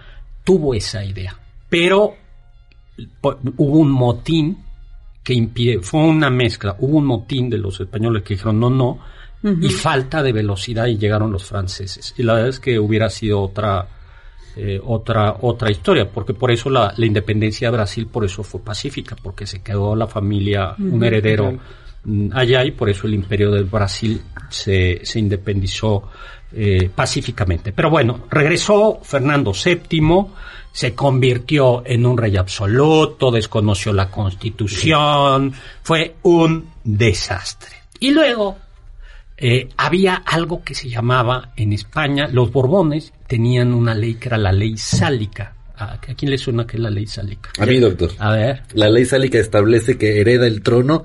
[0.44, 1.36] tuvo esa idea.
[1.68, 2.14] Pero
[3.56, 4.58] hubo un motín
[5.24, 8.98] que impide, fue una mezcla, hubo un motín de los españoles que dijeron no, no,
[9.60, 12.14] y falta de velocidad y llegaron los franceses.
[12.16, 13.86] Y la verdad es que hubiera sido otra,
[14.56, 18.60] eh, otra, otra historia, porque por eso la, la independencia de Brasil, por eso fue
[18.60, 21.58] pacífica, porque se quedó la familia, un heredero
[22.04, 26.08] mm, allá y por eso el imperio del Brasil se, se independizó
[26.52, 27.72] eh, pacíficamente.
[27.72, 30.26] Pero bueno, regresó Fernando VII,
[30.74, 35.52] se convirtió en un rey absoluto, desconoció la constitución,
[35.84, 37.76] fue un desastre.
[38.00, 38.58] Y luego
[39.36, 44.36] eh, había algo que se llamaba en España, los Borbones tenían una ley que era
[44.36, 45.54] la ley sálica.
[45.76, 47.50] ¿A, quién le suena que es la ley sálica?
[47.58, 48.10] A mí, doctor.
[48.18, 48.62] A ver.
[48.72, 51.04] La ley sálica establece que hereda el trono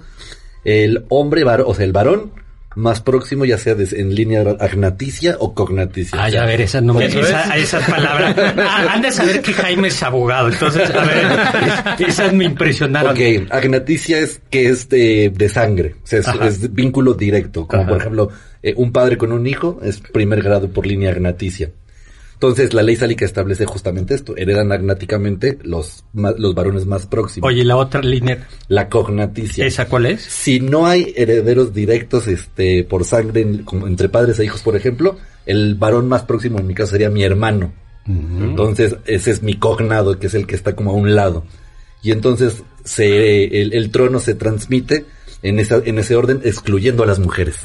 [0.64, 2.32] el hombre, o sea, el varón
[2.76, 6.22] más próximo, ya sea en línea agnaticia o cognaticia.
[6.22, 8.36] Ay, a ver, esas, no me, ¿Eso esa- esas palabras.
[8.58, 11.26] Ah, han de saber que Jaime es abogado, entonces, a ver,
[12.08, 13.12] esas me impresionaron.
[13.12, 17.90] Ok, agnaticia es que es de, de sangre, o sea, es, vínculo directo, como Ajá.
[17.92, 18.30] por ejemplo
[18.62, 21.72] eh, un padre con un hijo es primer grado por línea agnaticia.
[22.42, 24.34] Entonces, la ley sálica establece justamente esto.
[24.38, 27.46] Heredan agnáticamente los, ma- los varones más próximos.
[27.50, 29.66] Oye, la otra línea, La cognaticia.
[29.66, 30.22] ¿esa cuál es?
[30.22, 34.78] Si no hay herederos directos este, por sangre en- como entre padres e hijos, por
[34.78, 37.74] ejemplo, el varón más próximo en mi caso sería mi hermano.
[38.08, 41.44] Entonces, ese es mi cognado, que es el que está como a un lado.
[42.02, 45.06] Y entonces se, el, el trono se transmite
[45.44, 47.58] en, esa, en ese orden, excluyendo a las mujeres.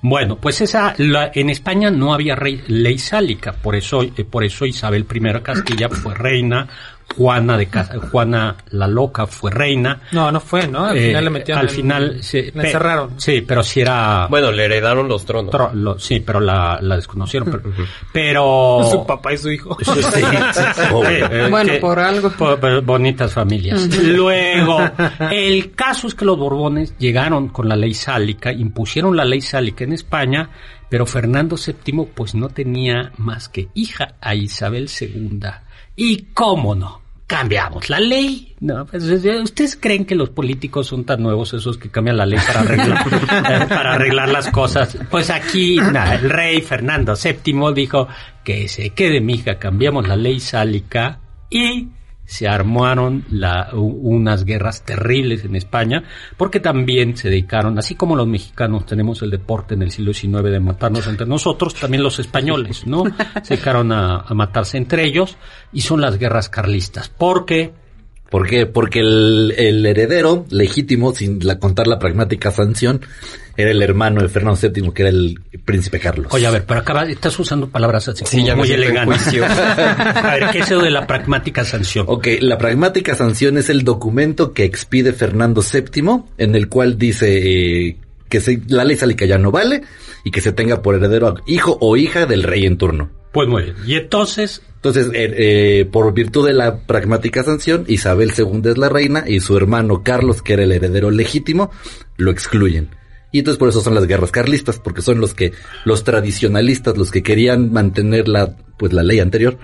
[0.00, 4.44] Bueno, pues esa, la- en España no había rey- ley sálica, por eso, eh, por
[4.44, 6.68] eso Isabel I Castilla fue reina,
[7.16, 10.02] Juana de Ca- Juana la Loca fue reina.
[10.12, 10.84] No, no fue, ¿no?
[10.84, 11.60] Al Eh, final le metieron.
[11.62, 13.10] al en- final La pe- encerraron.
[13.20, 14.26] Sí, pero si era.
[14.28, 15.52] Bueno, le heredaron los tronos.
[15.52, 17.50] tro- lo- sí, pero la, la desconocieron.
[17.50, 17.62] Pero,
[18.12, 19.76] pero- Su papá y su hijo.
[19.82, 20.22] Sí, sí, sí.
[21.08, 22.30] Eh, eh, Bueno, que- por algo.
[22.30, 23.88] por- por bonitas familias.
[24.02, 24.78] Luego,
[25.30, 29.84] el caso es que los Borbones llegaron con la ley sálica, impusieron la ley sálica
[29.84, 30.50] en España,
[30.88, 35.40] pero Fernando VII pues no tenía más que hija a Isabel II.
[36.00, 37.02] ¿Y cómo no?
[37.26, 38.54] Cambiamos la ley.
[38.60, 42.38] No, pues, ¿Ustedes creen que los políticos son tan nuevos esos que cambian la ley
[42.46, 44.96] para arreglar, eh, para arreglar las cosas?
[45.10, 48.06] Pues aquí nada, el rey Fernando VII dijo
[48.44, 51.18] que se quede mi hija, cambiamos la ley sálica
[51.50, 51.88] y
[52.28, 56.04] se armaron la- unas guerras terribles en España,
[56.36, 60.42] porque también se dedicaron, así como los mexicanos tenemos el deporte en el siglo XIX
[60.50, 63.04] de matarnos entre nosotros, también los españoles, ¿no?
[63.42, 65.38] Se dedicaron a, a matarse entre ellos,
[65.72, 67.72] y son las guerras carlistas, porque
[68.30, 68.66] ¿Por qué?
[68.66, 73.00] Porque el, el heredero legítimo, sin la, contar la pragmática sanción,
[73.56, 76.28] era el hermano de Fernando VII, que era el príncipe Carlos.
[76.32, 79.22] Oye, a ver, pero acaba, estás usando palabras así Sí, como ya muy elegantes.
[79.22, 79.44] juicio.
[79.48, 82.04] a ver, ¿qué es eso de la pragmática sanción?
[82.08, 87.86] Ok, la pragmática sanción es el documento que expide Fernando VII, en el cual dice
[87.88, 87.96] eh,
[88.28, 89.82] que se- la ley sálica ya no vale
[90.24, 93.10] y que se tenga por heredero a hijo o hija del rey en turno.
[93.38, 93.76] Pues muy bien.
[93.86, 98.88] Y entonces, Entonces, eh, eh, por virtud de la pragmática sanción, Isabel II es la
[98.88, 101.70] reina y su hermano Carlos, que era el heredero legítimo,
[102.16, 102.88] lo excluyen.
[103.30, 105.52] Y entonces por eso son las guerras carlistas, porque son los que,
[105.84, 109.56] los tradicionalistas, los que querían mantener la, pues la ley anterior,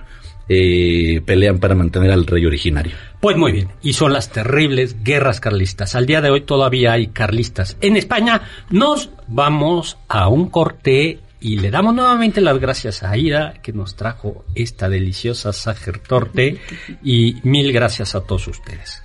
[0.48, 2.94] eh, pelean para mantener al rey originario.
[3.20, 5.96] Pues muy bien, y son las terribles guerras carlistas.
[5.96, 7.76] Al día de hoy todavía hay carlistas.
[7.80, 13.52] En España nos vamos a un corte y le damos nuevamente las gracias a Ira
[13.62, 16.58] que nos trajo esta deliciosa sacertorte
[17.02, 19.03] y mil gracias a todos ustedes.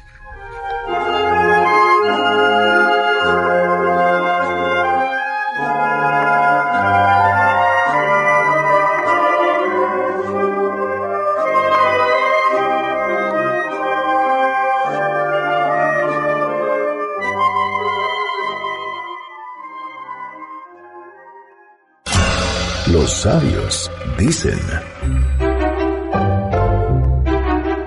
[23.10, 24.60] Sabios dicen,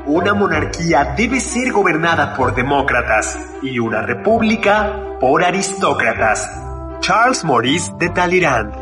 [0.07, 6.51] Una monarquía debe ser gobernada por demócratas y una república por aristócratas.
[7.01, 8.82] Charles Maurice de Talleyrand.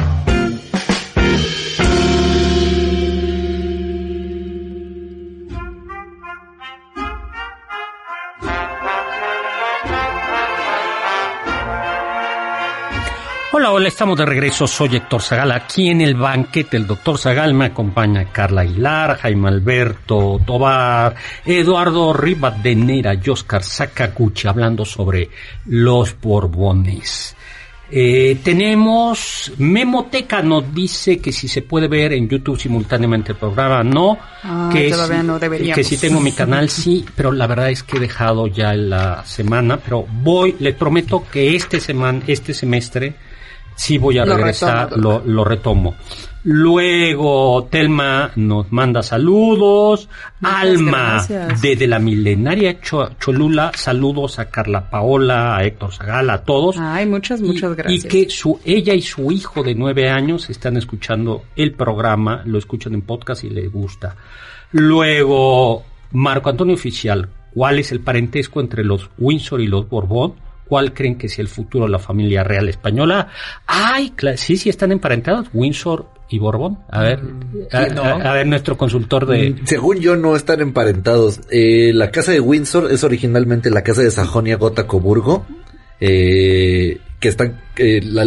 [13.71, 14.67] Hola, hola, estamos de regreso.
[14.67, 15.49] Soy Héctor Zagal.
[15.53, 22.11] Aquí en el banquete, el doctor Zagal me acompaña Carla Aguilar, Jaime Alberto Tobar, Eduardo
[22.11, 25.29] Rivadeneira y Oscar Sakaguchi hablando sobre
[25.67, 27.33] los Borbones.
[27.89, 33.83] Eh, tenemos Memoteca nos dice que si se puede ver en YouTube simultáneamente el programa,
[33.85, 34.17] no.
[34.43, 35.75] Ah, que si- no.
[35.75, 39.23] Que si tengo mi canal, sí, pero la verdad es que he dejado ya la
[39.25, 43.15] semana, pero voy, le prometo que este semana, este semestre
[43.75, 45.95] Sí voy a Lo regresar, retomo, lo, lo retomo.
[46.43, 50.09] Luego Telma nos manda saludos.
[50.41, 51.61] Alma gracias.
[51.61, 56.77] desde la milenaria Cho- Cholula, saludos a Carla Paola, a Héctor Zagala, a todos.
[56.79, 58.05] Ay, muchas, muchas Y- gracias.
[58.05, 62.57] Y que su, ella y su hijo de nueve años están escuchando el programa, lo
[62.57, 64.15] escuchan en podcast y les gusta.
[64.71, 70.33] Luego, Marco Antonio Oficial, ¿cuál es el parentesco entre los Windsor y los Borbón?
[70.71, 73.27] ¿Cuál creen que sea el futuro de la familia real española?
[73.67, 76.79] Ay, sí, sí están emparentados, Windsor y Borbón.
[76.89, 77.19] A ver,
[77.73, 78.01] a, no.
[78.03, 79.49] a- a ver, nuestro consultor de...
[79.49, 81.41] Mm, Según yo, no están emparentados.
[81.51, 85.45] Eh, la casa de Windsor es originalmente la casa de Sajonia-Gotha-Coburgo.
[85.99, 88.23] Eh, que están, eh, la-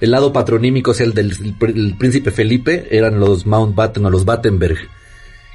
[0.00, 4.06] el lado patronímico, o sea, el del el pr- el príncipe Felipe, eran los Mountbatten
[4.06, 4.78] o los Battenberg.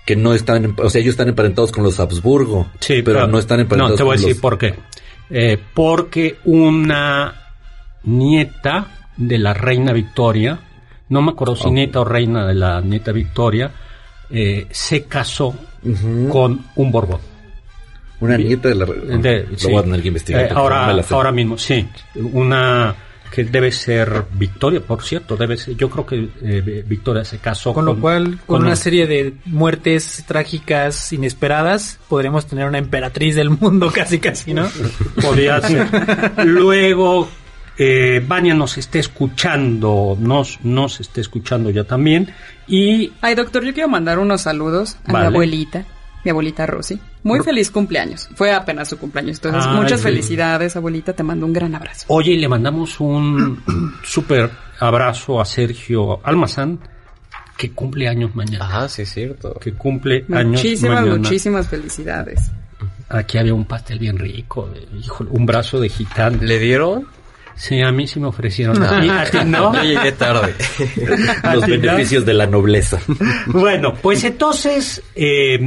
[0.06, 2.68] Que no están, o sea, ellos están emparentados con los Habsburgo.
[2.82, 4.76] Sí, pero no están emparentados No, te voy a decir los- por qué.
[5.30, 7.34] Eh, porque una
[8.04, 8.88] nieta
[9.18, 10.60] de la reina Victoria,
[11.10, 13.72] no me acuerdo si nieta o reina de la nieta Victoria,
[14.30, 15.56] eh, se casó
[16.30, 17.22] con un Borbón.
[18.20, 18.86] Una nieta de la...
[18.86, 19.68] Lo sí.
[19.68, 20.46] voy a tener que investigar.
[20.46, 21.88] Eh, no ahora, ahora mismo, sí.
[22.16, 22.96] Una
[23.32, 27.74] que debe ser Victoria, por cierto, debe ser, yo creo que eh, Victoria se casó
[27.74, 32.78] Con lo cual, con, con una un- serie de muertes trágicas inesperadas, podremos tener una
[32.78, 34.68] emperatriz del mundo casi casi, ¿no?
[35.22, 35.88] Podría ser.
[36.46, 37.28] Luego,
[37.78, 42.32] eh, Vania nos está escuchando, nos, nos está escuchando ya también.
[42.68, 45.30] Y Ay, doctor, yo quiero mandar unos saludos a Vale.
[45.30, 45.86] mi abuelita,
[46.24, 47.00] mi abuelita Rosy.
[47.24, 48.30] Muy feliz cumpleaños.
[48.36, 49.38] Fue apenas su cumpleaños.
[49.38, 50.06] Entonces, Ay, muchas sí.
[50.08, 51.14] felicidades, abuelita.
[51.14, 52.06] Te mando un gran abrazo.
[52.10, 53.62] oye, le mandamos un
[54.04, 54.50] súper
[54.80, 56.80] abrazo a Sergio Almazán,
[57.58, 58.68] que cumple años mañana.
[58.84, 59.54] Ah, sí, es cierto.
[59.62, 61.18] Que cumple años Muchísimas, mañana.
[61.18, 62.52] muchísimas felicidades.
[63.10, 66.40] Aquí había un pastel bien rico, de- híjole, un brazo de gitán.
[66.42, 67.08] ¿Le dieron?
[67.58, 68.82] Sí, a mí sí me ofrecieron.
[68.84, 69.74] ¿A ti, a ti no?
[69.76, 70.54] Yo llegué tarde.
[71.44, 71.68] ¿A Los no?
[71.68, 73.00] beneficios de la nobleza.
[73.48, 75.60] Bueno, pues entonces eh,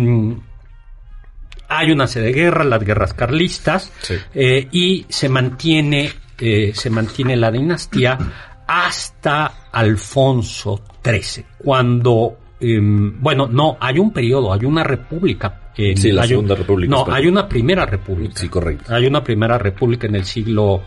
[1.68, 4.14] hay una sede de guerra, las guerras carlistas, Sí.
[4.34, 8.18] eh, y se mantiene, eh, se mantiene la dinastía
[8.66, 15.70] hasta Alfonso XIII, cuando em, bueno, no, hay un periodo, hay una república.
[15.76, 18.34] en- Sí, la un- Segunda República No, hay una primera república.
[18.36, 18.94] Sí, correcto.
[18.94, 20.82] Hay una primera república en el siglo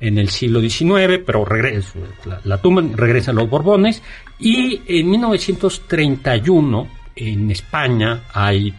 [0.00, 4.02] en el siglo XIX, pero regresa, la, la tumban, regresan los Borbones
[4.38, 8.72] y en 1931 en España hay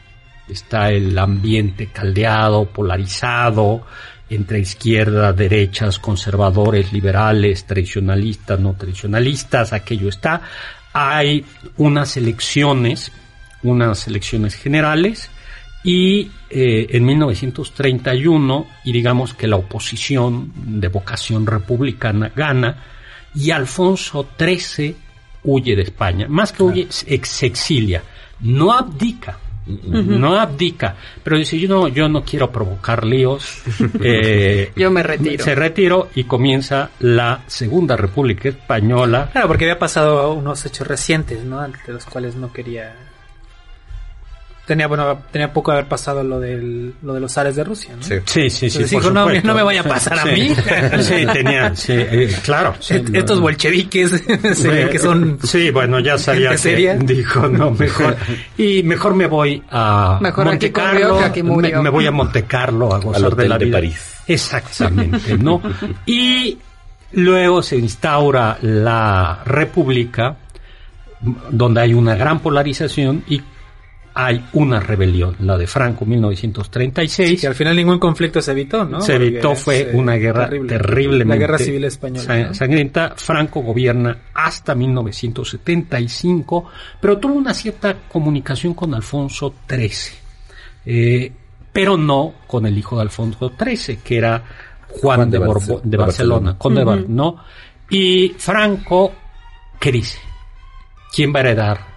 [0.48, 3.86] está el ambiente caldeado, polarizado
[4.30, 10.42] entre izquierda, derechas, conservadores, liberales, tradicionalistas, no tradicionalistas, aquello está.
[10.94, 11.46] Hay
[11.78, 13.12] unas elecciones,
[13.64, 15.30] unas elecciones generales
[15.84, 22.84] y eh, en 1931, y digamos que la oposición de vocación republicana gana,
[23.36, 24.96] y Alfonso XIII
[25.44, 26.28] huye de España.
[26.28, 28.04] Más que huye, se exilia.
[28.42, 29.38] No abdica.
[29.70, 33.62] No abdica, pero dice yo no, yo no quiero provocar líos.
[34.02, 35.44] eh, Yo me retiro.
[35.44, 39.30] Se retiró y comienza la Segunda República Española.
[39.32, 41.60] Claro, porque había pasado unos hechos recientes, ¿no?
[41.60, 42.96] Ante los cuales no quería...
[44.70, 47.96] Tenía, bueno, tenía poco de haber pasado lo, del, lo de los zares de Rusia,
[47.96, 48.04] ¿no?
[48.04, 48.14] Sí.
[48.24, 48.78] Sí, sí, sí.
[48.84, 50.50] Entonces por dijo, no, no me vaya a Sí, pasar a mí.
[51.02, 52.76] Sí, tenía, sí, eh, claro.
[52.80, 54.12] sí, Est- no, Estos bolcheviques
[54.54, 55.40] se ven que son...
[55.42, 56.96] Sí, bueno, ya sabía que seria.
[56.98, 58.16] dijo, no, mejor.
[58.60, 61.18] Y mejor me voy a Mejor Monte aquí Carlo.
[61.18, 61.78] que aquí murió.
[61.78, 63.78] Me, me voy a Monte Carlo a gozar de Hotel la de vida.
[63.78, 64.16] París.
[64.28, 65.60] Exactamente, ¿no?
[66.06, 66.60] y
[67.14, 70.36] luego se instaura la República,
[71.50, 73.42] donde hay una gran polarización y
[74.22, 77.40] hay una rebelión, la de Franco, 1936.
[77.40, 79.00] Que al final ningún conflicto se evitó, ¿no?
[79.00, 80.70] Se evitó, Porque fue es, eh, una guerra terrible.
[80.78, 82.54] terriblemente La guerra civil española.
[82.54, 83.14] sangrienta.
[83.16, 86.66] Franco gobierna hasta 1975,
[87.00, 89.90] pero tuvo una cierta comunicación con Alfonso XIII,
[90.86, 91.32] eh,
[91.72, 94.44] pero no con el hijo de Alfonso XIII, que era
[95.02, 97.38] Juan, Juan de, de Barce- de Barcelona, conde de Bar- ¿no?
[97.90, 99.14] Y Franco,
[99.80, 100.20] ¿qué dice?
[101.16, 101.89] ¿Quién va a heredar?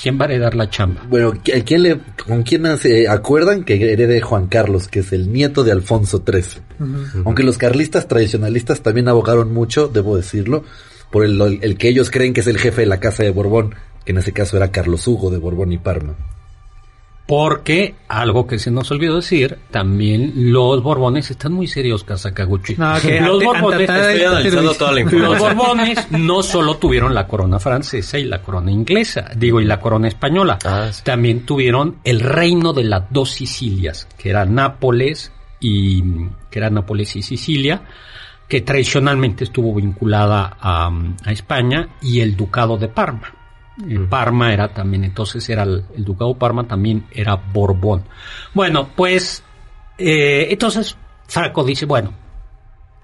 [0.00, 1.02] ¿Quién va a heredar la chamba?
[1.08, 5.32] Bueno, ¿a quién le, ¿con quién se acuerdan que herede Juan Carlos, que es el
[5.32, 6.62] nieto de Alfonso XIII?
[7.24, 10.64] Aunque los carlistas tradicionalistas también abogaron mucho, debo decirlo,
[11.10, 13.74] por el, el que ellos creen que es el jefe de la casa de Borbón,
[14.04, 16.14] que en ese caso era Carlos Hugo de Borbón y Parma.
[17.30, 22.02] Porque, algo que se nos olvidó decir, también los Borbones están muy serios.
[22.76, 25.38] No, que los Borbones, ante- Estoy analizando toda la los.
[25.38, 30.08] Borbones no solo tuvieron la corona francesa y la corona inglesa, digo, y la corona
[30.08, 31.02] española, Ah, sí.
[31.04, 36.02] también tuvieron el reino de las dos Sicilias, que era Nápoles y
[36.50, 37.82] que era Nápoles y Sicilia,
[38.48, 40.90] que tradicionalmente estuvo vinculada a,
[41.24, 43.32] a España, y el ducado de Parma.
[43.88, 48.04] Eh, Parma era también, entonces era el, el ducado de Parma también era Borbón.
[48.54, 49.42] Bueno, pues
[49.98, 50.96] eh, entonces
[51.26, 52.12] Franco dice, bueno,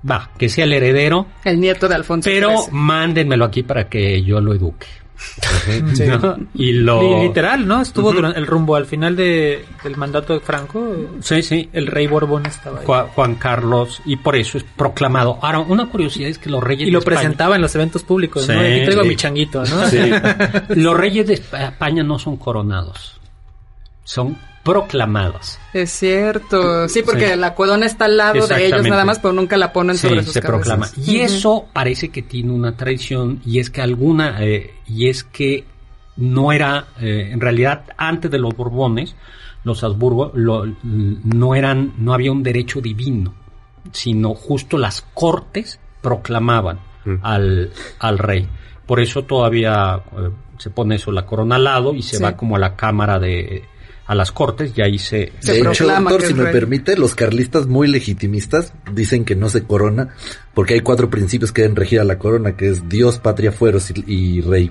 [0.09, 2.69] va, que sea el heredero, El nieto de Alfonso pero XIII.
[2.73, 4.87] mándenmelo aquí para que yo lo eduque.
[5.95, 6.05] Sí.
[6.07, 6.37] ¿No?
[6.55, 7.01] Y lo...
[7.21, 7.81] Li- Literal, ¿no?
[7.83, 10.95] Estuvo durante el rumbo al final de, del mandato de Franco.
[11.21, 11.69] Sí, sí.
[11.73, 12.87] El rey Borbón estaba ahí.
[12.87, 15.39] Juan, Juan Carlos, y por eso es proclamado.
[15.43, 18.03] Ahora, una curiosidad es que los reyes Y lo de España- presentaba en los eventos
[18.03, 18.55] públicos, ¿no?
[18.61, 19.09] Aquí traigo sí.
[19.09, 19.77] mi changuito, ¿no?
[20.77, 23.21] Los reyes de España no son coronados,
[24.05, 24.37] son
[24.67, 25.59] proclamados.
[25.73, 26.89] Es cierto.
[26.89, 27.37] Sí, porque Sí.
[27.37, 30.23] la corona está al lado de ellos nada más, pero nunca la ponen Sí, sobre
[30.23, 30.67] sus se cabezas.
[30.67, 30.89] proclama.
[31.07, 35.65] Y eso parece que tiene una tradición y es que alguna, eh, y es que
[36.17, 39.15] no era, eh, en realidad, antes de los Borbones,
[39.65, 43.35] los Habsburgo lo- no eran, no había un derecho divino,
[43.93, 47.15] sino justo las cortes proclamaban Mm.
[47.23, 48.49] al, al rey.
[48.87, 52.23] Por eso todavía eh, se pone eso, la corona al lado y se Sí.
[52.23, 53.65] va como a la cámara de,
[54.07, 56.53] a las cortes y ahí se, Se de hecho, doctor, si me rey.
[56.53, 60.11] permite, los carlistas muy legitimistas dicen que no se corona
[60.55, 63.91] porque hay cuatro principios que deben regir a la corona, que es Dios, patria, fueros
[63.91, 64.71] y, y rey.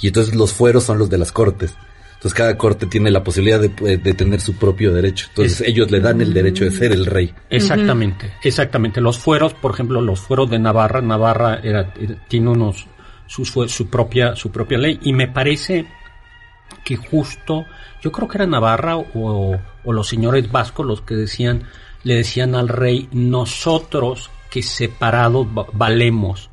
[0.00, 1.74] Y entonces los fueros son los de las cortes.
[2.16, 3.68] Entonces cada corte tiene la posibilidad de,
[3.98, 5.26] de tener su propio derecho.
[5.30, 7.32] Entonces Es- ellos le dan el derecho de ser el rey.
[7.50, 9.00] Exactamente, exactamente.
[9.00, 12.86] Los fueros, por ejemplo, los fueros de Navarra, Navarra era, era- tiene unos
[13.26, 15.84] sus fue- su propia su propia ley y me parece
[16.86, 17.66] que justo,
[18.00, 21.64] yo creo que era Navarra o, o los señores vascos los que decían,
[22.04, 26.48] le decían al rey, nosotros que separados va- valemos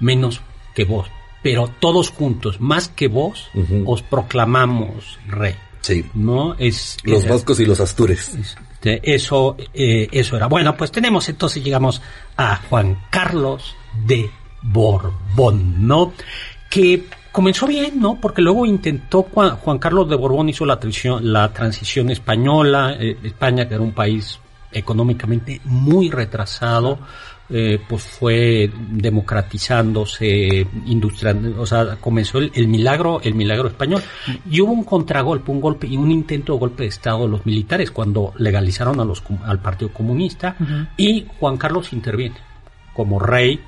[0.00, 0.40] menos
[0.74, 1.06] que vos,
[1.42, 3.48] pero todos juntos, más que vos,
[3.86, 5.54] os proclamamos rey.
[5.82, 6.04] Sí.
[6.14, 6.54] ¿No?
[6.58, 8.34] Es, Los es- vascos y los astures.
[8.34, 10.46] este, eso, eh, eso era.
[10.48, 12.02] Bueno, pues tenemos entonces, llegamos
[12.36, 14.28] a Juan Carlos de
[14.62, 16.12] Borbón, ¿no?
[16.68, 17.04] Que
[17.36, 18.18] comenzó bien, ¿no?
[18.18, 23.68] Porque luego intentó, Juan, Carlos de Borbón hizo la, transición- la transición española, eh, España
[23.68, 24.40] que era un país
[24.72, 26.98] económicamente muy retrasado,
[27.50, 34.02] eh, pues fue democratizándose, industrial, o sea, comenzó el, el milagro, el milagro español.
[34.50, 37.44] Y hubo un contragolpe, un golpe y un intento de golpe de Estado de los
[37.44, 40.56] militares cuando legalizaron a los, al Partido Comunista
[40.96, 42.36] y Juan Carlos interviene
[42.94, 43.60] como rey,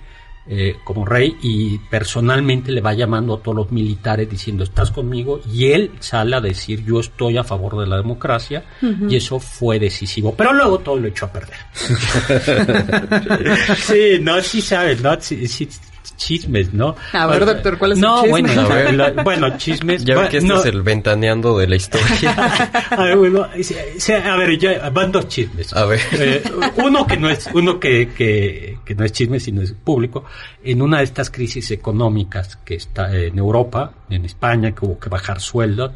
[0.50, 5.40] eh, como rey y personalmente le va llamando a todos los militares diciendo estás conmigo
[5.52, 8.64] y él sale a decir yo estoy a favor de la democracia
[9.08, 10.34] y eso fue decisivo.
[10.34, 11.58] Pero luego todo lo echó a perder.
[13.78, 15.68] Sí no sí sabes no sí, sí,
[16.16, 18.30] chismes no A ver, doctor, ¿cuál es el no chisme?
[18.42, 18.94] bueno A ver.
[18.94, 22.06] la- bueno chismes Ya va- que este no, es el ventaneando de la historia.
[22.90, 25.72] a ver, bueno, a ver, ya van dos chismes.
[25.74, 26.00] A ver.
[26.12, 26.42] Eh,
[26.84, 30.24] uno que no es, uno que, que, que no es chisme, sino es público.
[30.62, 35.08] En una de estas crisis económicas que está en Europa, en España, que hubo que
[35.08, 35.92] bajar sueldos,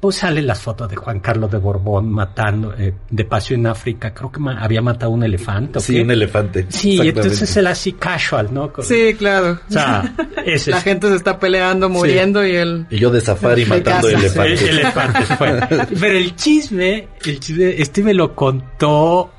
[0.00, 4.14] pues salen las fotos de Juan Carlos de Borbón matando, eh, de paso en África,
[4.14, 5.78] creo que ma- había matado un elefante.
[5.78, 6.02] ¿o Sí, qué?
[6.02, 6.64] un elefante.
[6.70, 8.72] Sí, entonces él así casual, ¿no?
[8.72, 9.58] Con- Sí, claro.
[9.68, 10.14] O sea,
[10.46, 12.86] ese La es- gente se está peleando, muriendo y él...
[12.88, 14.18] Y yo de safari matando casa.
[14.18, 14.62] elefantes.
[14.62, 15.60] El- elefantes fue.
[16.00, 19.30] Pero el chisme, el chisme, este me lo contó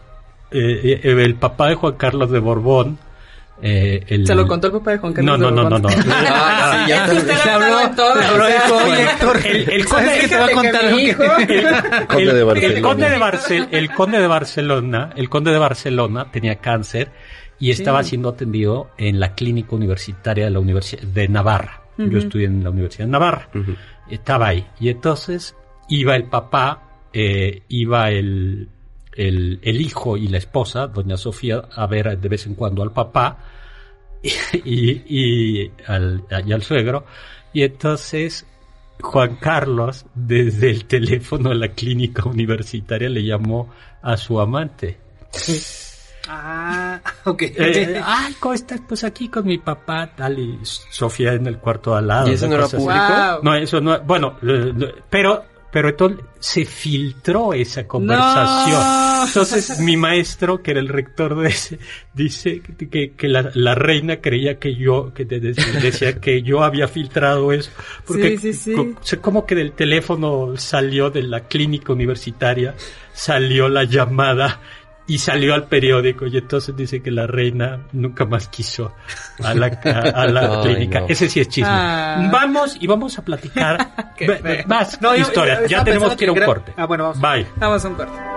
[0.51, 2.99] eh, eh, el papá de Juan Carlos de Borbón.
[3.61, 5.89] Eh, el- Se lo contó el papá de Juan Carlos No, no, no, no, no.
[6.07, 7.31] Ah, sí, ya que te-
[9.03, 9.37] Héctor.
[9.45, 12.43] El, el ¿Sabes conde qué te va a contar que que- hijo- Conde el- de
[12.43, 12.75] Barcelona.
[12.75, 13.07] El conde
[14.17, 17.09] de, el Barcelona, el conde de Barcelona tenía cáncer
[17.59, 21.81] y estaba siendo atendido en la clínica universitaria de la Universidad de Navarra.
[21.97, 23.49] Yo estudié en la Universidad de Navarra.
[24.09, 24.65] Estaba ahí.
[24.79, 25.55] Y entonces
[25.87, 26.81] iba el papá,
[27.13, 28.67] eh, iba el,
[29.15, 32.91] el, el hijo y la esposa, doña Sofía, a ver de vez en cuando al
[32.91, 33.37] papá
[34.63, 37.05] y, y, al, y al suegro.
[37.53, 38.45] Y entonces
[39.01, 43.69] Juan Carlos, desde el teléfono de la clínica universitaria, le llamó
[44.01, 44.97] a su amante.
[46.27, 47.41] Ah, ok.
[47.41, 48.79] Eh, Ay, ¿cómo estás?
[48.87, 52.29] Pues aquí con mi papá, tal, y Sofía en el cuarto de al lado.
[52.29, 52.93] ¿Y eso no era público?
[52.93, 53.43] Wow.
[53.43, 54.73] No, eso no, bueno, eh,
[55.09, 58.79] pero, pero entonces se filtró esa conversación.
[58.79, 59.25] No.
[59.27, 61.79] Entonces mi maestro, que era el rector de ese,
[62.13, 62.61] dice
[63.15, 67.51] que, la, la reina creía que yo, que de- de- decía que yo había filtrado
[67.51, 67.71] eso,
[68.05, 68.73] porque Sí, sí,
[69.21, 72.75] como que del teléfono salió de la clínica universitaria,
[73.13, 74.59] salió la llamada
[75.13, 78.93] y salió al periódico y entonces dice que la reina nunca más quiso
[79.43, 81.01] a la, a, a la Ay, clínica.
[81.01, 81.07] no.
[81.09, 81.69] Ese sí es chisme.
[81.71, 82.29] Ah.
[82.31, 83.91] Vamos y vamos a platicar
[84.67, 85.61] más No, yo- historias.
[85.63, 86.73] yo ya tenemos que ir a un corte.
[86.77, 87.19] Ah, bueno, vamos.
[87.21, 87.45] Bye.
[87.57, 88.30] Vamos a un corte.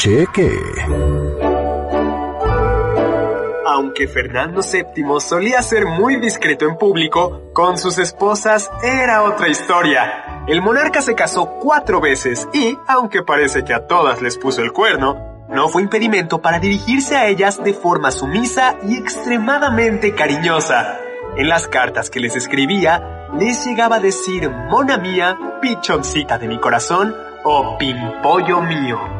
[0.00, 0.58] Escuché que...
[3.66, 10.44] Aunque Fernando VII solía ser muy discreto en público, con sus esposas era otra historia.
[10.46, 14.72] El monarca se casó cuatro veces y, aunque parece que a todas les puso el
[14.72, 20.98] cuerno, no fue impedimento para dirigirse a ellas de forma sumisa y extremadamente cariñosa.
[21.36, 26.58] En las cartas que les escribía, les llegaba a decir mona mía, pichoncita de mi
[26.58, 29.19] corazón o pimpollo mío.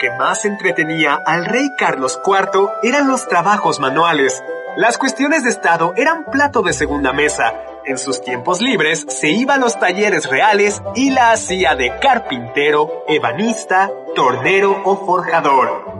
[0.00, 4.42] Que más entretenía al rey Carlos IV eran los trabajos manuales.
[4.76, 7.52] Las cuestiones de Estado eran plato de segunda mesa.
[7.84, 13.04] En sus tiempos libres se iba a los talleres reales y la hacía de carpintero,
[13.08, 15.99] ebanista, tornero o forjador.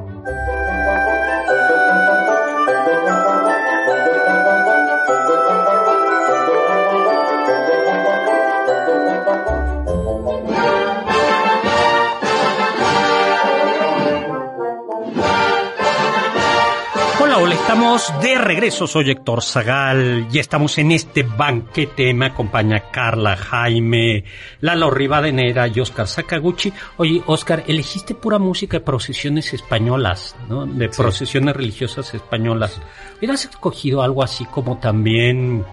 [17.53, 18.86] Estamos de regreso.
[18.86, 22.12] Soy Héctor Zagal y estamos en este banquete.
[22.14, 24.24] Me acompaña Carla, Jaime,
[24.61, 26.72] Lalo Rivadenera y Oscar Sakaguchi.
[26.96, 30.66] Oye, Oscar, elegiste pura música de procesiones españolas, ¿no?
[30.66, 32.80] De procesiones religiosas españolas.
[33.18, 35.64] ¿Hubieras escogido algo así como también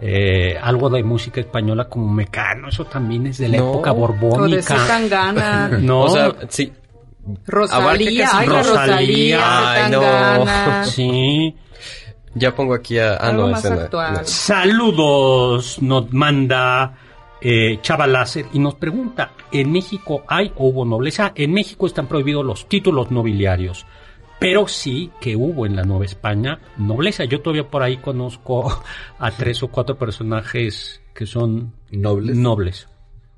[0.00, 2.68] eh, algo de música española como Mecano?
[2.68, 3.70] Eso también es de la No.
[3.70, 4.76] época O de borbónica.
[4.76, 5.68] Zetangana.
[5.80, 6.72] No, O sea, sí.
[7.46, 9.36] Rosalía, ay, Rosalía.
[9.36, 10.84] Rosalía, Ay, no.
[10.84, 11.54] Sí.
[12.34, 13.16] Ya pongo aquí a...
[13.16, 14.12] Ah, no, más actual.
[14.14, 14.20] no.
[14.24, 16.94] Saludos, nos manda
[17.40, 21.32] eh, Chava Láser y nos pregunta, ¿en México hay o hubo nobleza?
[21.34, 23.84] En México están prohibidos los títulos nobiliarios,
[24.38, 27.24] pero sí que hubo en la Nueva España nobleza.
[27.24, 28.80] Yo todavía por ahí conozco
[29.18, 32.36] a tres o cuatro personajes que son Nobles.
[32.36, 32.88] nobles.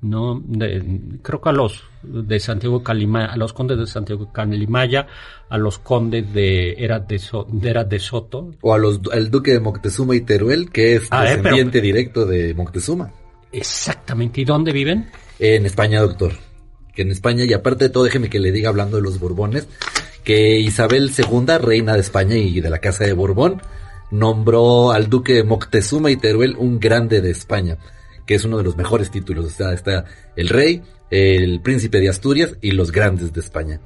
[0.03, 0.83] No, De-
[1.21, 5.07] creo que a los de Santiago Calimaya, a los condes de Santiago Calimaya,
[5.49, 9.31] a los condes de Eras de, So- de Eras de Soto, O a los, al
[9.31, 13.11] duque de Moctezuma y Teruel, que es Ah, eh, pero- descendiente directo de Moctezuma.
[13.53, 14.41] Exactamente.
[14.41, 15.09] ¿Y dónde viven?
[15.39, 16.33] En España, doctor.
[16.93, 19.67] Que en España, y aparte de todo, déjeme que le diga hablando de los Borbones,
[20.23, 23.61] que Isabel II, reina de España y de la Casa de Borbón,
[24.11, 27.77] nombró al duque de Moctezuma y Teruel un grande de España,
[28.25, 29.59] que es uno de los mejores títulos.
[29.59, 30.05] O está
[30.35, 33.79] el rey, el príncipe de Asturias y los grandes de España.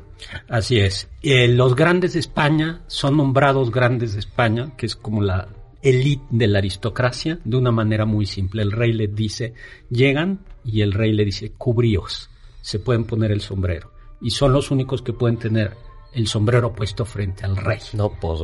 [0.47, 1.09] Así es.
[1.21, 5.47] Eh, los grandes de España son nombrados grandes de España, que es como la
[5.81, 8.61] élite de la aristocracia, de una manera muy simple.
[8.61, 9.53] El rey les dice,
[9.89, 12.29] llegan y el rey le dice, cubríos,
[12.61, 13.91] se pueden poner el sombrero.
[14.21, 15.73] Y son los únicos que pueden tener
[16.17, 17.79] el sombrero puesto frente al rey.
[17.93, 18.41] No, pues.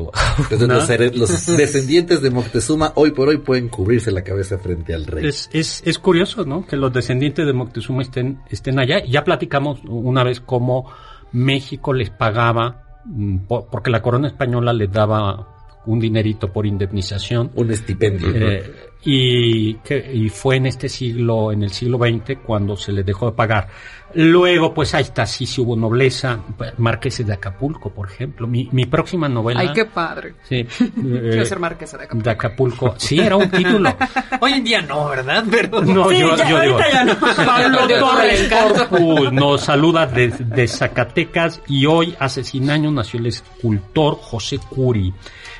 [0.51, 0.75] Entonces ¿No?
[0.75, 5.25] los, los descendientes de Moctezuma hoy por hoy pueden cubrirse la cabeza frente al rey.
[5.27, 6.65] Es, es, es curioso, ¿no?
[6.65, 9.03] Que los descendientes de Moctezuma estén, estén allá.
[9.05, 10.89] Ya platicamos una vez cómo
[11.31, 17.51] México les pagaba, mm, po- porque la corona española les daba un dinerito por indemnización.
[17.55, 18.27] Un estipendio.
[18.29, 18.47] ¿no?
[18.51, 18.63] Eh,
[19.05, 23.27] y, que, y fue en este siglo, en el siglo XX, cuando se les dejó
[23.27, 23.67] de pagar.
[24.15, 26.39] Luego, pues ahí está, sí, sí hubo nobleza,
[26.77, 28.45] marqueses de Acapulco, por ejemplo.
[28.47, 29.61] Mi, mi próxima novela.
[29.61, 30.35] Ay, qué padre.
[30.43, 32.23] Sí, Quiero eh, ser marquesa de Acapulco.
[32.23, 32.93] de Acapulco.
[32.97, 33.89] Sí, era un título.
[34.39, 35.43] Hoy en día no, ¿verdad?
[35.49, 36.79] Pero No, Sí, yo, ya, yo digo.
[36.91, 37.15] ya no.
[37.19, 38.49] Pablo Torres.
[38.51, 44.59] Corpus nos saluda desde de Zacatecas y hoy, hace 100 años, nació el escultor José
[44.59, 45.11] Curi.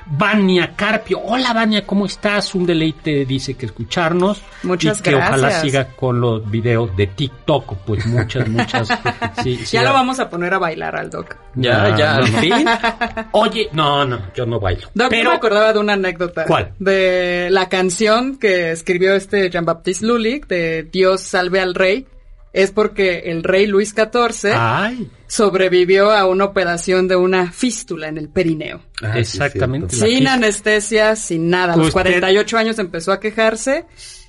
[0.05, 1.19] Vania Carpio.
[1.23, 2.53] Hola, Vania, ¿cómo estás?
[2.55, 4.41] Un deleite, dice que escucharnos.
[4.63, 7.75] Muchas y que ojalá siga con los videos de TikTok.
[7.85, 8.87] Pues muchas, muchas.
[9.43, 11.35] sí, sí, Ya lo vamos a poner a bailar al Doc.
[11.55, 12.39] Ya, No, ya, no, al no.
[12.39, 12.53] fin.
[13.31, 14.89] Oye, no, no, yo no bailo.
[14.93, 16.45] Doc, yo Pero, me acordaba de una anécdota.
[16.45, 16.73] ¿Cuál?
[16.79, 22.07] De la canción que escribió este Jean-Baptiste Lulic de Dios salve al rey.
[22.53, 28.17] Es porque el rey Luis XIV Ay, sobrevivió a una operación de una fístula en
[28.19, 28.81] el perineo.
[29.01, 29.95] Ah, exactamente.
[29.95, 31.73] Sin anestesia, sin nada.
[31.73, 33.85] A los Usted- 48 años empezó a quejarse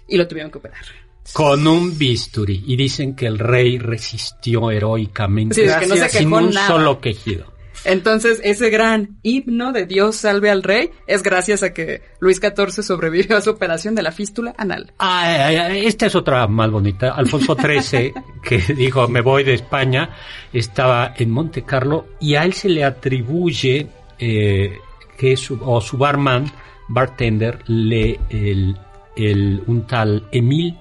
[0.08, 0.84] y lo tuvieron que operar.
[1.32, 2.62] Con un bisturi.
[2.66, 5.54] Y dicen que el rey resistió heroicamente.
[5.54, 6.66] Sí, es que no se sin un nada.
[6.66, 7.52] solo quejido.
[7.84, 12.82] Entonces, ese gran himno de Dios salve al rey es gracias a que Luis XIV
[12.82, 14.92] sobrevivió a su operación de la fístula anal.
[14.98, 17.10] Ay, ay, ay, esta es otra más bonita.
[17.10, 18.12] Alfonso XIII,
[18.42, 20.10] que dijo, me voy de España,
[20.52, 23.86] estaba en Monte Carlo y a él se le atribuye
[24.18, 24.78] eh,
[25.18, 26.50] que su, o su barman,
[26.88, 28.76] bartender, le, el,
[29.16, 30.76] el- un tal Emil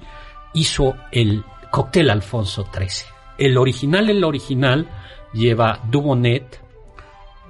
[0.54, 3.10] hizo el cóctel Alfonso XIII.
[3.38, 4.88] El original, el original,
[5.34, 6.62] lleva Dubonet.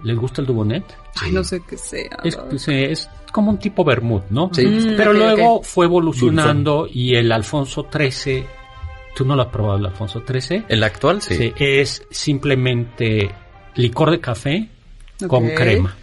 [0.04, 0.84] ¿Les gusta el Dubonet?
[1.22, 2.18] Ay, no sé qué sea.
[2.24, 4.50] Es, pues, eh, es como un tipo vermut, ¿no?
[4.54, 4.66] Sí.
[4.66, 8.46] Mm, Pero luego fue evolucionando y el Alfonso XIII,
[9.16, 10.66] ¿tú no lo has probado el Alfonso XIII?
[10.68, 11.36] El actual, sí.
[11.36, 13.32] Sí, es simplemente
[13.76, 14.70] licor de café
[15.28, 15.96] con crema,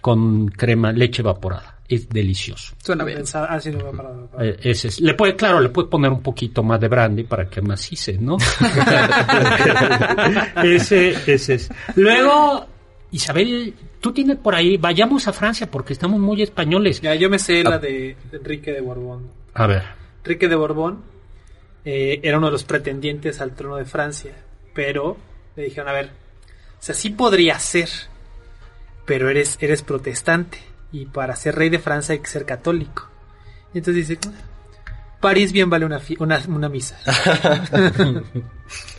[0.00, 1.74] con crema, leche evaporada.
[1.88, 2.74] Es delicioso.
[2.84, 3.22] Suena bien.
[3.32, 4.28] Ah, sí, no.
[4.38, 5.00] Eh, ese es.
[5.00, 8.36] Le puede, claro, le puede poner un poquito más de brandy para que macice, ¿no?
[10.62, 11.70] ese, ese es.
[11.96, 12.66] Luego,
[13.10, 17.00] Isabel, tú tienes por ahí, vayamos a Francia porque estamos muy españoles.
[17.00, 17.70] Ya, yo me sé Ah.
[17.70, 19.30] la de Enrique de Borbón.
[19.54, 19.82] A ver.
[20.24, 21.02] Enrique de Borbón
[21.84, 24.32] eh, era uno de los pretendientes al trono de Francia,
[24.74, 25.16] pero
[25.56, 26.06] le dijeron, a ver,
[26.78, 27.88] o sea, sí podría ser,
[29.06, 30.58] pero eres, eres protestante
[30.92, 33.08] y para ser rey de Francia hay que ser católico.
[33.74, 34.20] Y entonces dice,
[35.20, 36.96] París bien vale una, una, una misa.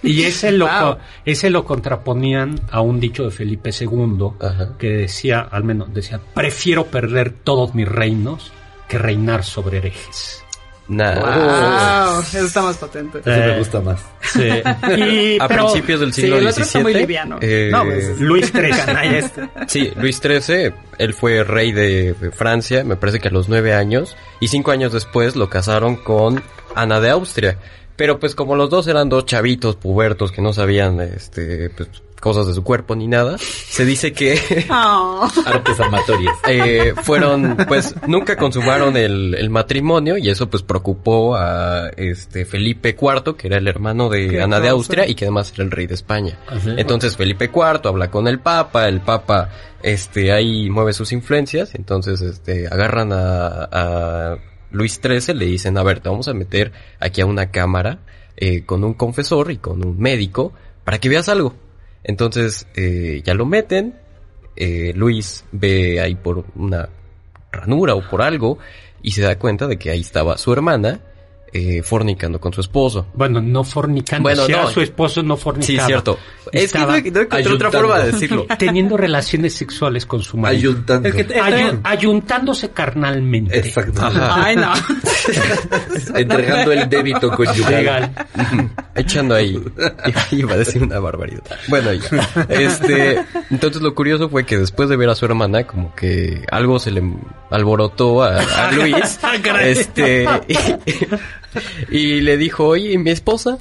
[0.02, 0.98] Y ese lo, Wow.
[1.26, 4.76] ese lo contraponían a un dicho de Felipe II Ajá.
[4.80, 8.52] que decía, al menos decía, prefiero perder todos mis reinos
[8.88, 10.44] que reinar sobre herejes.
[10.90, 11.14] Nah.
[11.20, 13.20] Wow, eso está más potente.
[13.20, 14.02] Eso Eh, me gusta más.
[14.34, 14.42] Sí.
[14.98, 17.02] Y, A pero principios del sí, siglo el otro está muy XVII.
[17.02, 17.38] liviano.
[17.42, 19.18] eh, No, pues, es- Luis XIII.
[19.18, 19.50] Este.
[19.68, 24.18] Sí, Luis XIII, él fue rey de Francia, me parece que a los nueve años,
[24.40, 26.42] y cinco años después lo casaron con
[26.76, 27.58] Ana de Austria.
[27.96, 31.90] Pero pues como los dos eran dos chavitos pubertos que no sabían este pues,
[32.20, 35.28] cosas de su cuerpo ni nada, se dice que Oh.
[35.46, 36.36] Artes amatorias.
[36.48, 42.96] eh, fueron, pues nunca consumaron el, el matrimonio y eso pues preocupó a este Felipe
[43.00, 44.70] IV, que era el hermano de Qué Ana de.
[44.70, 46.38] Austria y que además era el rey de España.
[46.48, 46.72] Ajá.
[46.78, 49.50] Entonces Felipe IV habla con el Papa, el Papa
[49.82, 54.38] este ahí mueve sus influencias, entonces este agarran a, a
[54.72, 58.00] Luis XIII, le dicen, a ver, te vamos a meter aquí a una cámara
[58.38, 60.54] eh, con un confesor y con un médico
[60.84, 61.56] para que veas algo.
[62.04, 63.96] Entonces eh, ya lo meten,
[64.56, 66.90] eh, Luis ve ahí por una
[67.52, 68.58] ranura o por algo
[69.02, 71.02] y se da cuenta de que ahí estaba su hermana
[71.54, 73.08] eh, fornicando con su esposo.
[73.14, 74.24] Bueno, no fornicando.
[74.24, 75.80] Bueno, si era su esposo, no fornicaba.
[75.80, 76.18] Sí, cierto.
[76.52, 78.46] Es que Estaba no, no encontré otra forma de decirlo.
[78.58, 80.72] Teniendo relaciones sexuales con su marido.
[80.72, 81.08] Ayuntando.
[81.10, 83.58] Es que te- Ayu- ayuntándose carnalmente.
[83.60, 84.02] Exacto.
[84.04, 84.74] Ay, no.
[86.16, 87.72] Entregando el débito conyugal.
[87.74, 88.12] Legal.
[88.96, 89.62] echando ahí.
[90.32, 91.44] Iba a decir una barbaridad.
[91.68, 92.30] Bueno, ya.
[92.50, 96.80] Este, entonces lo curioso fue que después de ver a su hermana, como que algo
[96.80, 97.04] se le
[97.52, 99.20] alborotó a, a Luis.
[99.44, 99.72] Caray.
[99.72, 100.26] este,
[101.90, 103.58] y, le dijo, oye, ¿y mi esposa?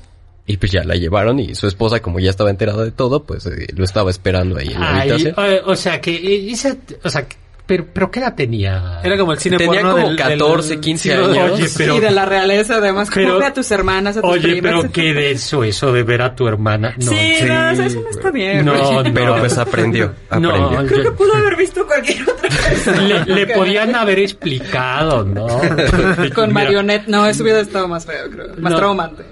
[0.47, 3.45] Y pues ya la llevaron y su esposa, como ya estaba enterada de todo, pues
[3.47, 5.35] eh, lo estaba esperando ahí en la Ay, habitación.
[5.67, 7.37] o sea que esa, o sea, que-
[7.69, 8.99] pero, pero qué edad tenía.
[9.05, 11.53] Era como el cine Tenía porno como del- del 14, 15 siglo de- años.
[11.61, 14.41] Oye, pero- y de la realeza, además, Pero- cubre a tus hermanas, a tus Oye,
[14.61, 14.73] primas.
[14.81, 16.95] pero qué de eso, eso de ver a tu hermana.
[16.97, 18.65] No, sí, no, eso eso no está bien.
[18.65, 19.13] No, no.
[19.15, 20.13] Pero pues aprendió.
[20.41, 20.87] No, aprendió.
[20.87, 23.01] Creo que pudo haber visto cualquier otra cosa.
[23.03, 25.47] le, le podían haber explicado, ¿no?
[26.35, 28.49] Con Mira, marionette, no, eso hubiera estado más feo, creo.
[28.59, 29.25] Más no, traumante.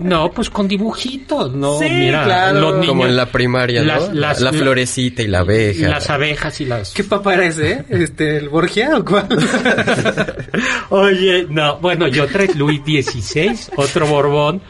[0.00, 1.78] No, pues con dibujitos, ¿no?
[1.78, 2.60] Sí, Mira, claro.
[2.60, 4.12] los niños, Como en la primaria, ¿no?
[4.12, 5.88] Las- la florecita y la abeja.
[5.88, 6.92] las abejas y las...
[6.92, 7.84] ¿Qué papá ese?
[7.88, 9.26] ¿Este, el Borgia o cuál?
[10.90, 14.60] Oye, no, bueno, yo traes Luis XVI, otro Borbón.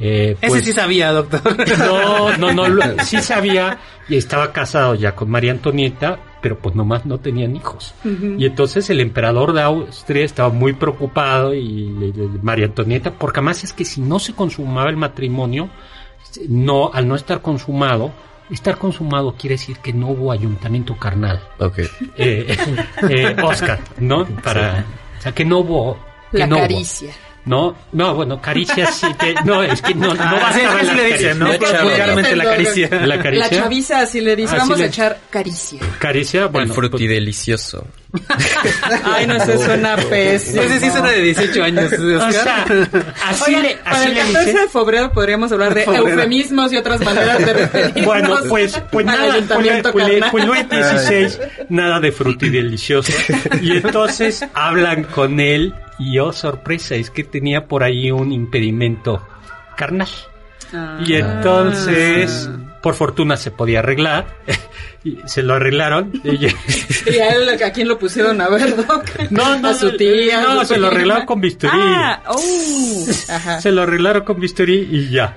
[0.00, 1.40] eh, Ese pues- sí sabía, doctor.
[1.78, 2.64] No, no, no,
[3.04, 7.94] sí sabía y estaba casado ya con María Antonieta, pero pues nomás no tenían hijos.
[8.04, 13.64] Y entonces el emperador de Austria estaba muy preocupado y le- María Antonieta, porque además
[13.64, 15.70] es que si no se consumaba el matrimonio,
[16.48, 18.12] no, al no estar consumado,
[18.52, 21.40] estar consumado quiere decir que no hubo ayuntamiento carnal.
[21.58, 21.78] Ok.
[22.16, 22.56] Eh,
[23.08, 24.24] eh, Oscar, ¿no?
[24.26, 24.84] Para,
[25.18, 25.98] o sea, que no hubo...
[26.30, 26.62] que La no hubo.
[26.62, 27.12] caricia.
[27.44, 29.34] No, no, bueno, caricias sí te...
[29.44, 31.46] No, es que no, no Ah, vas sí, a así le dicen, ¿no?
[31.46, 32.88] Vulgarmente la caricia.
[32.92, 33.50] La La caricia.
[33.50, 35.80] chaviza así le dice, vamos le- a echar caricia.
[35.98, 36.68] Caricia, bueno.
[36.68, 37.84] el frutidelicioso.
[39.04, 40.62] Ay, no, eso suena pésimo.
[40.62, 42.64] Ese sí suena de 18 años, O sea,
[43.26, 44.60] así Oigan, le, para así el le 14 dice.
[44.60, 46.08] de febrero podríamos hablar de Febrero.
[46.08, 50.66] eufemismos y otras maneras de referirnos Bueno, pues, pues al nada, pues, pues, pues Luis
[50.68, 51.38] XVI,
[51.68, 53.12] nada de frutidelicioso.
[53.60, 59.26] Y entonces hablan con él y oh, sorpresa, es que tenía por ahí un impedimento
[59.76, 60.08] carnal.
[60.72, 60.98] Ah.
[61.04, 62.48] Y entonces,
[62.82, 64.26] por fortuna se podía arreglar.
[65.04, 66.12] Y se lo arreglaron.
[66.22, 66.54] Y ya-
[67.12, 69.04] ¿Y a él a quién lo pusieron a ver, Doc?
[69.30, 70.42] No, no, a su tía.
[70.42, 71.72] no, se lo arreglaron con bisturí.
[71.74, 73.60] Ah, oh, ajá.
[73.60, 75.36] Se lo arreglaron con bisturí y ya.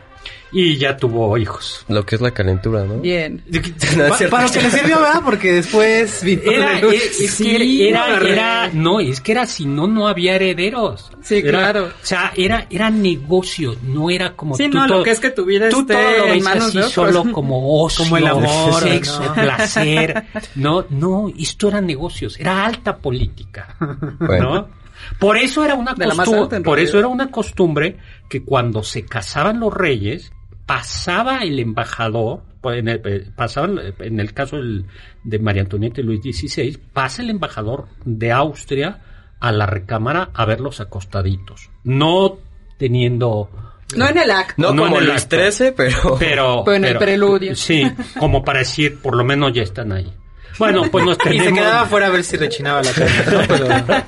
[0.52, 1.84] Y ya tuvo hijos.
[1.90, 3.00] Lo que es la calentura, ¿no?
[3.00, 3.44] Bien.
[3.98, 5.22] No, Pa- para lo que le sirvió, ¿verdad?
[5.24, 6.94] Porque después vino Era, luz.
[6.94, 10.08] es, es Sí, que era, no, era, era- no, es que era si no, no
[10.08, 11.12] había herederos.
[11.22, 11.86] Sí, Era- claro.
[11.86, 15.20] O sea, era, era negocio, no era como Sí, tú no, todo- lo que es
[15.20, 19.24] que tu vida tú todo lo ves así solo como ocio, Como el amor, sexo,
[19.24, 19.34] ¿no?
[19.34, 20.26] placer.
[20.56, 23.76] No, no, esto eran negocios, era alta política.
[24.20, 24.54] Bueno.
[24.56, 24.85] ¿no?
[25.20, 27.98] Por eso era una costumbre, por eso era una costumbre
[28.30, 30.32] que cuando se casaban los reyes
[30.66, 34.86] pasaba el embajador, pues, en el, eh, pasaba el- en el caso del-
[35.24, 39.02] de María Antonieta y Luis XVI, pasa el embajador de Austria
[39.40, 42.38] a la recámara a verlos acostaditos, no
[42.78, 43.50] teniendo
[43.96, 44.56] No en el acto.
[44.58, 45.28] No, No como en el Luis.
[45.30, 46.16] XIII, pero...
[46.18, 47.56] pero, Pero en el preludio.
[47.56, 47.84] Sí,
[48.18, 50.12] como para decir, por lo menos ya están ahí.
[50.58, 51.60] Bueno, pues nos Y se tenemos...
[51.60, 53.42] quedaba afuera a ver si rechinaba la carne, ¿no?
[53.48, 54.04] Pero-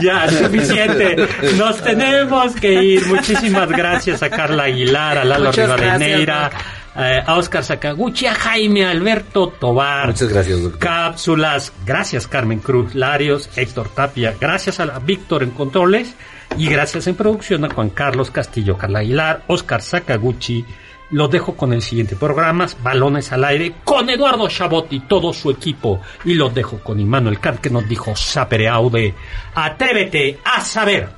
[0.00, 1.16] ya, suficiente.
[1.56, 3.06] Nos tenemos que ir.
[3.06, 6.50] Muchísimas gracias a Carla Aguilar, a Lalo Muchas Rivadeneira,
[6.96, 10.06] eh, a Oscar Sakaguchi, a Jaime Alberto Tobar.
[10.08, 10.78] Muchas gracias, doctor.
[10.80, 11.72] Cápsulas.
[11.84, 14.34] Gracias, Carmen Cruz Larios, Héctor Tapia.
[14.40, 16.14] Gracias a Víctor en Controles.
[16.56, 20.64] Y gracias en producción a Juan Carlos Castillo, Carla Aguilar, Oscar Sakaguchi.
[21.10, 25.50] Los dejo con el siguiente programa, Balones al Aire, con Eduardo Chabot y todo su
[25.50, 26.00] equipo.
[26.24, 29.14] Y los dejo con Immanuel Kant, que nos dijo Sapere Aude.
[29.54, 31.10] Atrévete a saber.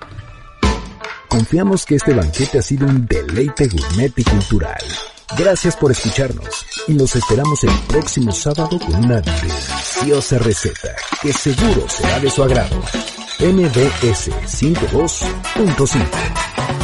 [1.29, 4.83] Confiamos que este banquete ha sido un deleite gourmet y cultural.
[5.37, 11.87] Gracias por escucharnos y los esperamos el próximo sábado con una deliciosa receta que seguro
[11.87, 12.83] será de su agrado.
[13.41, 16.78] MBS 52.5